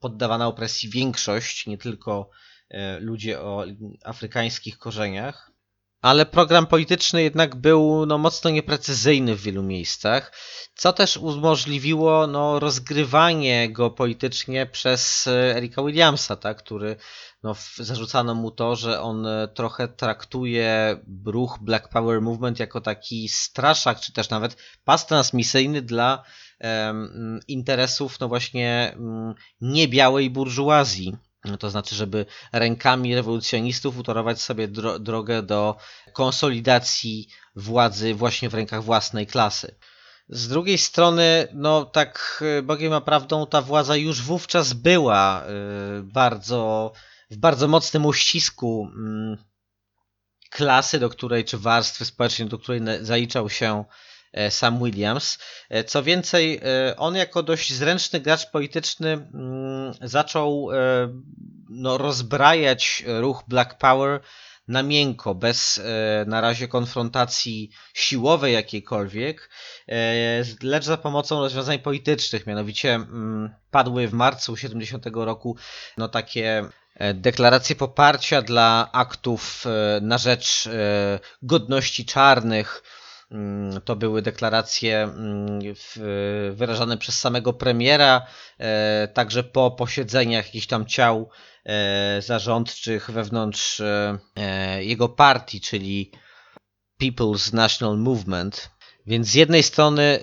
[0.00, 2.30] poddawana opresji większość, nie tylko
[3.00, 3.64] ludzie o
[4.04, 5.51] afrykańskich korzeniach
[6.02, 10.32] ale program polityczny jednak był no, mocno nieprecyzyjny w wielu miejscach,
[10.74, 16.96] co też umożliwiło no, rozgrywanie go politycznie przez e, Erika Williamsa, tak, który
[17.42, 20.96] no, zarzucano mu to, że on e, trochę traktuje
[21.26, 26.24] ruch Black Power Movement jako taki straszak, czy też nawet pas transmisyjny dla
[26.60, 31.16] um, interesów no właśnie um, niebiałej burżuazji
[31.60, 35.76] to znaczy, żeby rękami rewolucjonistów utorować sobie dro drogę do
[36.12, 39.74] konsolidacji władzy właśnie w rękach własnej klasy.
[40.28, 45.52] Z drugiej strony, no tak e, Bogiem a prawdą, ta władza już wówczas była e,
[46.02, 46.92] bardzo,
[47.30, 49.36] w bardzo mocnym uścisku mm,
[50.50, 53.84] klasy, do której, czy warstwy społecznej, do której zaliczał się
[54.50, 55.38] Sam Williams.
[55.70, 60.68] E, co więcej, e, on jako dość zręczny gracz polityczny mm, zaczął
[61.70, 64.20] no, rozbrajać ruch Black Power
[64.68, 65.80] na miękko, bez
[66.26, 69.50] na razie konfrontacji siłowej jakiejkolwiek,
[70.62, 72.46] lecz za pomocą rozwiązań politycznych.
[72.46, 75.56] Mianowicie mm, padły w marcu 70 roku
[75.96, 76.64] no, takie
[77.14, 79.64] deklaracje poparcia dla aktów
[80.00, 80.68] na rzecz
[81.42, 82.82] godności czarnych,
[83.84, 85.60] to były deklaracje mm,
[86.52, 88.26] wyrażane przez samego premiera,
[88.58, 91.30] e, także po posiedzeniach jakichś tam ciał
[91.64, 94.18] e, zarządczych wewnątrz e,
[94.84, 96.12] jego partii, czyli
[97.02, 98.70] People's National Movement.
[99.06, 100.20] Więc z jednej strony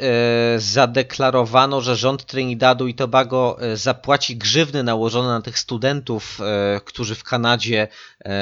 [0.57, 6.39] zadeklarowano, że rząd Trinidadu i Tobago zapłaci grzywny nałożone na tych studentów,
[6.85, 7.87] którzy w Kanadzie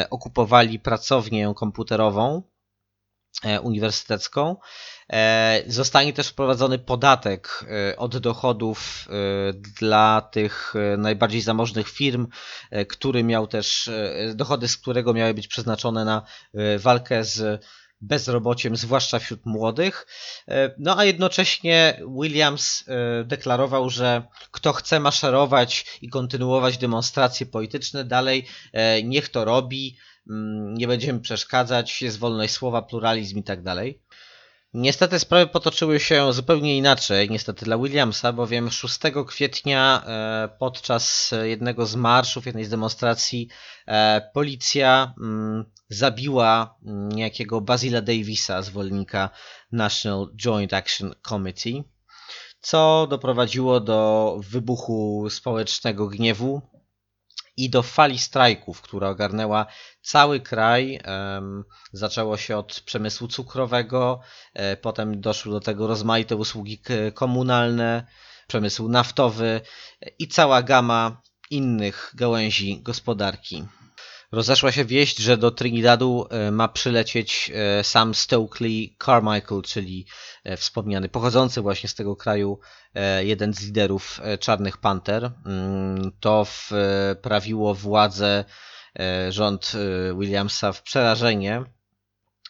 [0.09, 2.43] okupowali pracownię komputerową
[3.61, 4.55] uniwersytecką.
[5.13, 12.27] E, Zostanie też wprowadzony podatek e, od dochodów e, dla tych e, najbardziej zamożnych firm,
[12.71, 16.21] e, który miał też e, dochody, z którego miały być przeznaczone na
[16.53, 17.65] e, walkę z
[18.01, 20.07] bezrobociem, zwłaszcza wśród młodych.
[20.47, 28.03] E, No a jednocześnie Williams e, deklarował, że kto chce maszerować i kontynuować demonstracje polityczne
[28.05, 29.97] dalej, e, niech to robi,
[30.73, 34.01] nie będziemy przeszkadzać, jest wolność słowa, pluralizm i tak dalej.
[34.73, 41.85] Niestety sprawy potoczyły się zupełnie inaczej, niestety dla Williamsa, bowiem 6 kwietnia e, podczas jednego
[41.85, 43.47] z marszów, jednej z demonstracji,
[43.85, 49.29] e, policja mm, zabiła mm, niejakiego Basila Davisa, zwolennika
[49.71, 51.83] National Joint Action Committee,
[52.61, 56.61] co doprowadziło do wybuchu społecznego gniewu
[57.57, 59.65] i do fali strajków, która ogarnęła
[60.01, 60.99] cały kraj.
[61.91, 64.19] Zaczęło się od przemysłu cukrowego,
[64.53, 66.81] e, potem doszły do tego rozmaite usługi
[67.13, 68.07] komunalne,
[68.47, 69.61] przemysł naftowy
[70.01, 73.65] e, i cała gama innych gałęzi gospodarki.
[74.31, 80.05] Rozeszła się wieść, że do Trinidadu e, ma przylecieć e, sam Stokely Carmichael, czyli
[80.43, 82.59] e, wspomniany, pochodzący właśnie z tego kraju,
[83.19, 85.31] jeden z liderów Czarnych Panter.
[85.45, 88.45] Mm, To wprawiło władzę
[89.29, 89.71] rząd
[90.19, 91.63] Williamsa w przerażenie.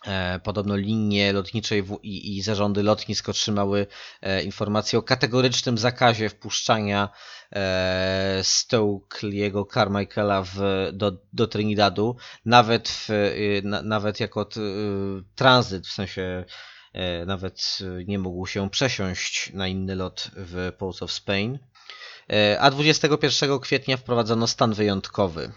[0.08, 3.88] E, Podobno linie lotnicze i i, zarządy lotnisk otrzymały
[4.22, 7.10] e, informację o kategorycznym zakazie wpuszczania
[7.52, 10.60] e, Stokely'ego Carmichaela w,
[10.94, 12.16] do, do Trinidadu,
[12.46, 13.10] nawet, w,
[13.64, 14.60] na, nawet jako t,
[15.36, 16.46] tranzyt, w sensie
[17.26, 21.60] nawet nie mógł się przesiąść na inny lot w Port of Spain.
[22.60, 25.52] A 21 kwietnia wprowadzono stan wyjątkowy.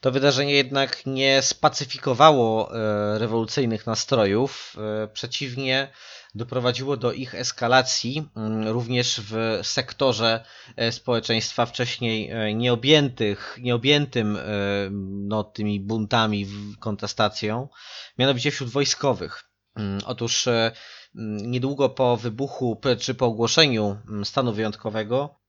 [0.00, 5.88] To wydarzenie jednak nie spacyfikowało e, rewolucyjnych nastrojów, e, przeciwnie,
[6.34, 10.44] doprowadziło do ich eskalacji mm, również w sektorze
[10.76, 14.38] e, społeczeństwa wcześniej nieobjętych, nieobjętym
[15.28, 16.46] no, tymi buntami,
[16.78, 17.68] kontestacją,
[18.18, 19.44] mianowicie wśród wojskowych.
[19.76, 20.72] Mm, Otóż mm,
[21.50, 25.40] niedługo po wybuchu czy po ogłoszeniu stanu wyjątkowego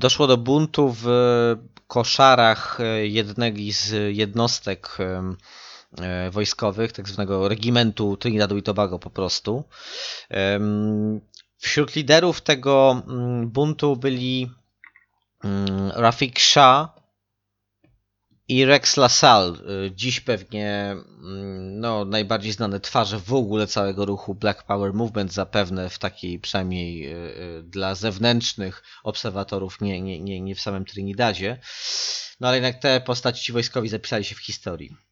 [0.00, 1.06] doszło do buntu w
[1.86, 5.36] koszarach e, jednej z jednostek em,
[6.00, 9.64] e, wojskowych, tak zwanego regimentu Trinidadu i Tobago po prostu.
[11.56, 14.50] Wśród liderów tego mm, buntu byli
[15.44, 16.99] mm, Rafik Shah
[18.50, 19.54] i Rex LaSalle.
[19.86, 25.32] Y, Dziś pewnie mm, no, najbardziej znane twarze w ogóle całego ruchu Black Power Movement,
[25.32, 27.16] zapewne w takiej przynajmniej y,
[27.58, 31.60] y, dla zewnętrznych obserwatorów, nie, nie, nie, nie w samym Trinidadzie.
[32.40, 35.09] No ale jednak te postaci ci wojskowi zapisali się w historii.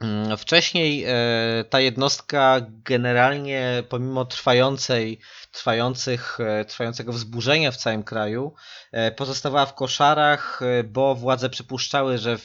[0.00, 5.20] Mm, Wcześniej e, ta jednostka generalnie pomimo trwającej,
[5.52, 8.54] trwających, e, trwającego wzburzenia w całym kraju
[8.92, 12.38] e, pozostawała w koszarach, bo władze przypuszczały, że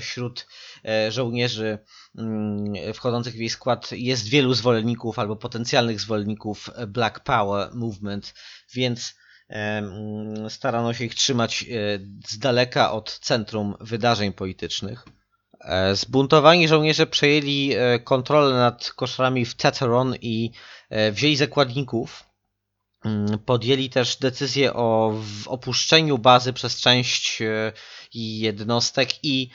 [0.00, 0.46] wśród
[1.08, 1.78] żołnierzy
[2.18, 8.34] mm, wchodzących w jej skład jest wielu zwolenników albo potencjalnych zwolenników Black Power Movement,
[8.74, 9.14] więc
[9.48, 11.64] em, starano się ich trzymać
[12.28, 15.04] z daleka od centrum wydarzeń politycznych.
[15.60, 20.50] E, Zbuntowani żołnierze przejęli e, kontrolę nad koszarami w Teteron i
[20.90, 22.24] e, wzięli zakładników.
[23.04, 25.14] Mm, Podjęli też decyzję o
[25.46, 27.42] opuszczeniu bazy przez część
[28.14, 29.50] jednostek i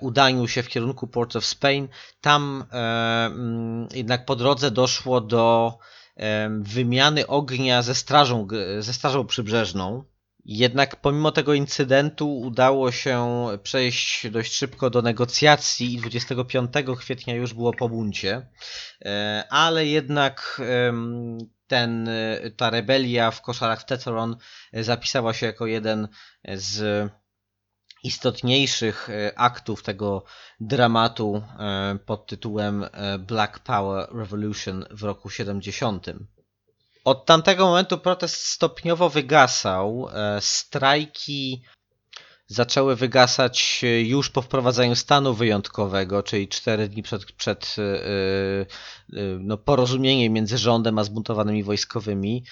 [0.00, 1.88] udaniu się w kierunku Port of Spain.
[2.20, 5.78] Tam mm, jednak po drodze doszło do
[6.60, 8.48] wymiany ognia ze strażą,
[8.78, 10.04] ze strażą przybrzeżną.
[10.44, 17.54] Jednak pomimo tego incydentu udało się przejść dość szybko do negocjacji i 25 kwietnia już
[17.54, 18.48] było po buncie.
[19.04, 20.60] E, Ale jednak
[21.66, 24.36] ten, e, ta rebelia w koszarach w Teteron
[24.72, 26.08] zapisała się jako jeden
[26.54, 27.10] z
[28.02, 30.24] istotniejszych e, aktów tego
[30.60, 31.42] dramatu
[32.06, 32.84] pod tytułem
[33.18, 36.06] Black Power Revolution w roku 70.
[37.04, 40.08] Od tamtego momentu protest stopniowo wygasał.
[40.12, 41.62] e, Strajki
[42.46, 48.66] zaczęły wygasać już po wprowadzeniu stanu wyjątkowego, czyli 4 dni przed, przed e, e,
[49.40, 52.44] no, porozumieniem między rządem a zbuntowanymi wojskowymi.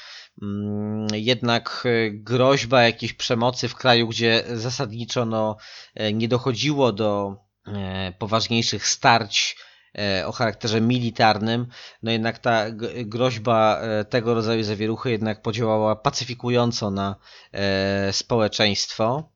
[0.43, 5.57] Mm, Jednak groźba jakiejś przemocy w kraju, gdzie zasadniczo no,
[6.13, 7.37] nie dochodziło do
[8.19, 9.57] poważniejszych starć
[10.27, 11.67] o charakterze militarnym,
[12.03, 12.65] no jednak ta
[13.05, 17.17] groźba e, tego rodzaju zawieruchy jednak podziałała pacyfikująco na
[17.53, 19.33] e, społeczeństwo.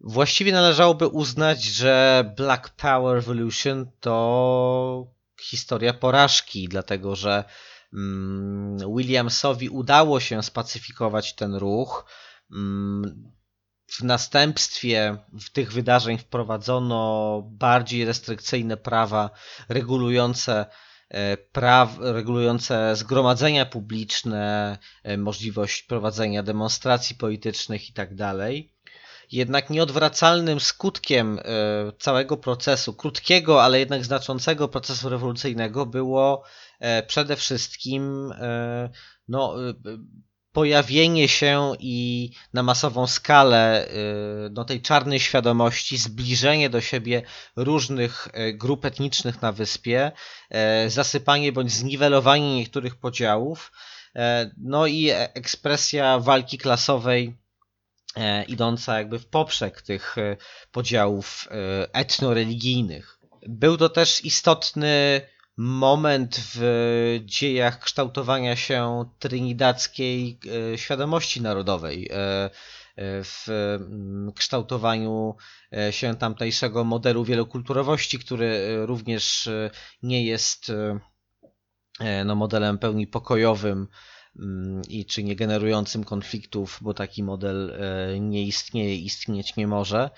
[0.00, 5.06] Właściwie należałoby uznać, że Black Power Revolution to
[5.40, 7.44] historia porażki, dlatego że
[7.92, 12.06] mm, Williamsowi udało się spacyfikować ten ruch.
[13.86, 15.16] W następstwie
[15.52, 19.30] tych wydarzeń wprowadzono bardziej restrykcyjne prawa
[19.68, 20.66] regulujące
[21.08, 28.34] e, praw, regulujące zgromadzenia publiczne, e, możliwość prowadzenia demonstracji politycznych itd.
[29.32, 31.42] Jednak nieodwracalnym skutkiem e,
[31.98, 36.44] całego procesu, krótkiego, ale jednak znaczącego procesu rewolucyjnego było
[37.06, 38.32] przede wszystkim
[39.28, 39.54] no,
[40.56, 47.22] pojawienie się i na masową skalę y, no, tej czarnej świadomości, zbliżenie do siebie
[47.56, 50.12] różnych y, grup etnicznych na wyspie,
[50.86, 53.72] y, zasypanie bądź zniwelowanie niektórych podziałów,
[54.56, 57.36] no i ekspresja walki klasowej
[58.48, 60.16] idąca jakby w poprzek tych
[60.72, 61.48] podziałów
[61.92, 63.18] etnoreligijnych.
[63.48, 65.20] Był to też istotny
[65.56, 70.38] moment w dziejach kształtowania się trinidadzkiej
[70.74, 72.50] e, świadomości narodowej, e, e,
[73.24, 75.36] w mm, kształtowaniu
[75.90, 79.48] się tamtejszego modelu wielokulturowości, który również
[80.02, 80.72] nie jest
[82.24, 83.88] no, modelem pełni pokojowym,
[84.88, 90.10] i czy nie generującym konfliktów, bo taki model e, nie istnieje, istnieć nie może.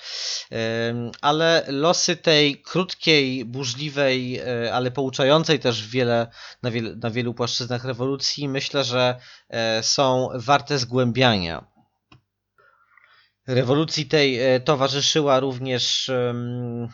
[1.20, 6.26] Ale losy tej krótkiej, burzliwej, e, ale pouczającej też wiele,
[6.62, 6.70] na,
[7.02, 11.77] na wielu płaszczyznach rewolucji, myślę, że e, są warte zgłębiania.
[13.48, 16.88] Rewolucji tej e, towarzyszyła również, mm,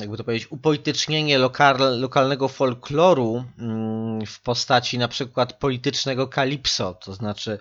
[0.00, 7.14] jakby to powiedzieć, upolitycznienie lokal, lokalnego folkloru mm, w postaci na przykład politycznego kalipso, to
[7.14, 7.58] znaczy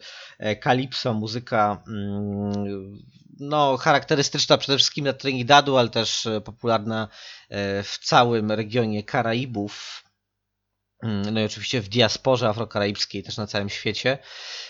[0.61, 2.97] kalipso, muzyka mm,
[3.39, 7.07] no, charakterystyczna przede wszystkim dla Trinidadu, ale też e, popularna
[7.49, 10.03] e, w całym regionie Karaibów,
[11.03, 14.17] no i oczywiście w diasporze afrokaraibskiej, też na całym świecie.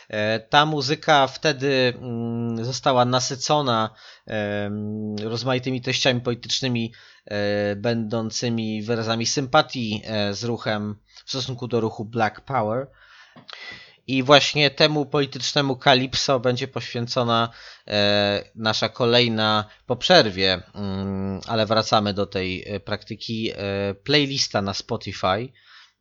[0.10, 3.90] E, ta muzyka wtedy mm, została nasycona
[5.24, 6.94] rozmaitymi treściami politycznymi,
[7.26, 10.96] e, będącymi wyrazami sympatii e, z ruchem
[11.26, 12.88] w stosunku do ruchu Black Power.
[14.08, 17.50] I właśnie temu politycznemu kalipso będzie poświęcona
[18.56, 23.52] nasza kolejna po przerwie, mm, ale wracamy do tej praktyki,
[24.04, 25.52] playlista na Spotify.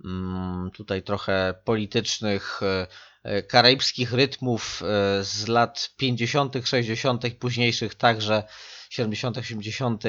[0.04, 2.86] Mm, tutaj trochę politycznych, e,
[3.22, 8.42] e, karaibskich rytmów e, z lat 50., 60., późniejszych także
[8.90, 10.02] 70., 80.,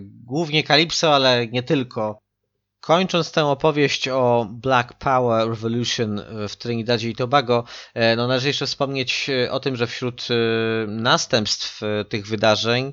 [0.00, 2.21] głównie Kalipso, ale nie tylko.
[2.82, 7.64] Kończąc tę opowieść o Black Power Revolution w Trinidadzie i Tobago,
[8.16, 10.28] no należy jeszcze wspomnieć o tym, że wśród
[10.86, 12.92] następstw tych wydarzeń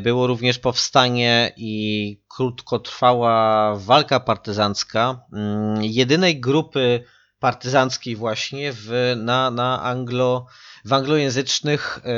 [0.00, 7.04] było również powstanie i krótkotrwała walka partyzancka mm, jedynej grupy
[7.40, 10.46] partyzanckiej właśnie w, na, na anglo,
[10.84, 12.10] w anglojęzycznych e,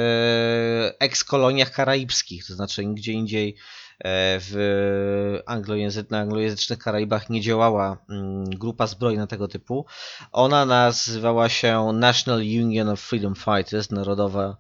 [0.99, 3.57] ekskoloniach karaibskich, to znaczy gdzie indziej e,
[4.05, 9.87] w anglojęzy na anglojęzycznych Karaibach nie działała mm, grupa zbrojna tego typu.
[10.33, 14.57] Ona nazywała się National Union of Freedom Fighters, Narodowa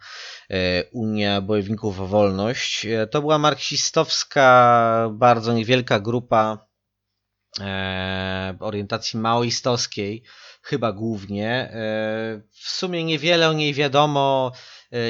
[0.52, 2.86] E, Unia Bojowników o Wolność.
[2.86, 6.66] E, to była marksistowska, bardzo niewielka grupa
[7.60, 10.22] e, orientacji maoistowskiej,
[10.62, 11.72] chyba głównie.
[12.50, 14.52] W sumie niewiele o niej wiadomo.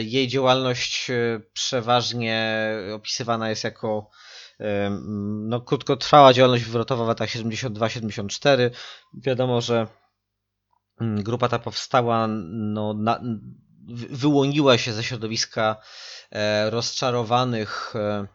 [0.03, 1.11] Jej działalność
[1.53, 4.11] przeważnie opisywana jest jako
[5.49, 8.71] no, krótkotrwała działalność wywrotowa w latach 72-74.
[9.15, 9.87] Wiadomo, że
[11.01, 13.21] mm, grupa ta powstała no, na,
[14.11, 15.77] wyłoniła się ze środowiska
[16.31, 18.27] e, rozczarowanych e,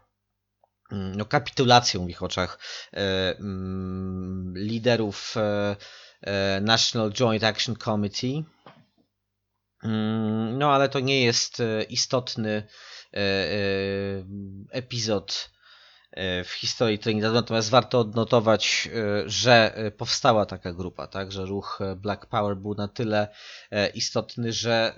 [0.91, 2.59] mm, no, kapitulacją w ich oczach
[2.93, 5.35] e, mm, liderów
[6.61, 8.43] National Joint Action Committee.
[9.83, 12.63] Mm, no ale to nie jest istotny
[14.71, 15.49] epizod
[16.17, 21.45] E, w historii Trinidadu, natomiast warto odnotować, e, że e, powstała taka grupa, tak, że
[21.45, 23.27] ruch Black Power był na tyle
[23.93, 24.93] istotny, że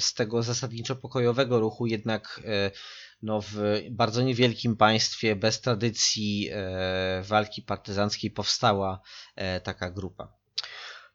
[0.00, 2.40] z tego zasadniczo pokojowego ruchu jednak
[3.22, 6.50] no, w bardzo niewielkim państwie bez tradycji
[7.22, 9.00] walki partyzanckiej powstała
[9.62, 10.32] taka grupa.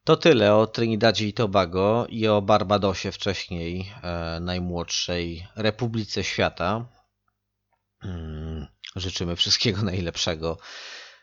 [0.08, 3.94] To tyle o Trinidadzie i Tobago i o Barbadosie wcześniej,
[4.42, 6.86] najmłodszej republice świata.
[8.02, 8.68] Hmm.
[8.96, 10.58] Życzymy wszystkiego najlepszego,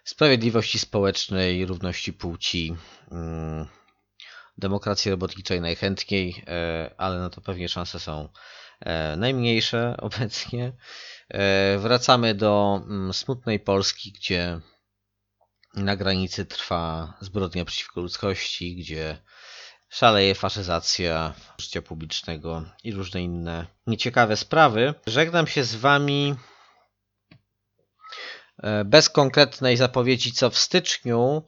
[0.04, 2.76] sprawiedliwości społecznej, równości płci,
[3.10, 3.66] mm,
[4.58, 8.28] demokracji robotniczej najchętniej, e, ale na to pewnie szanse są
[8.80, 10.72] e, najmniejsze obecnie.
[11.28, 14.60] E, wracamy do mm, smutnej Polski, gdzie
[15.76, 19.18] na granicy trwa zbrodnia przeciwko ludzkości, gdzie
[19.88, 24.94] szaleje faszyzacja życia publicznego i różne inne nieciekawe sprawy.
[25.06, 26.34] Żegnam się z Wami
[28.62, 31.42] e, bez konkretnej zapowiedzi, co w styczniu.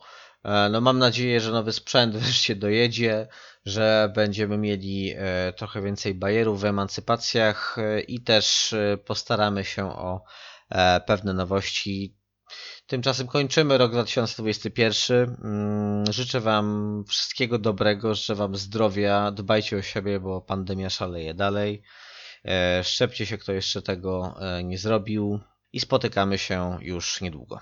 [0.44, 3.28] E, No mam nadzieję, że nowy sprzęt wreszcie dojedzie,
[3.64, 7.76] że będziemy mieli e, trochę więcej bajerów w emancypacjach
[8.08, 8.74] i też
[9.04, 10.24] postaramy się o
[11.06, 12.16] pewne nowości.
[12.86, 15.36] Tymczasem kończymy rok 2021.
[15.44, 21.82] Mm, Życzę Wam wszystkiego dobrego, życzę Wam zdrowia, dbajcie o siebie, bo pandemia szaleje dalej.
[22.44, 25.40] E, Szczepcie się, kto jeszcze tego e, nie zrobił
[25.72, 27.60] i spotykamy się już niedługo.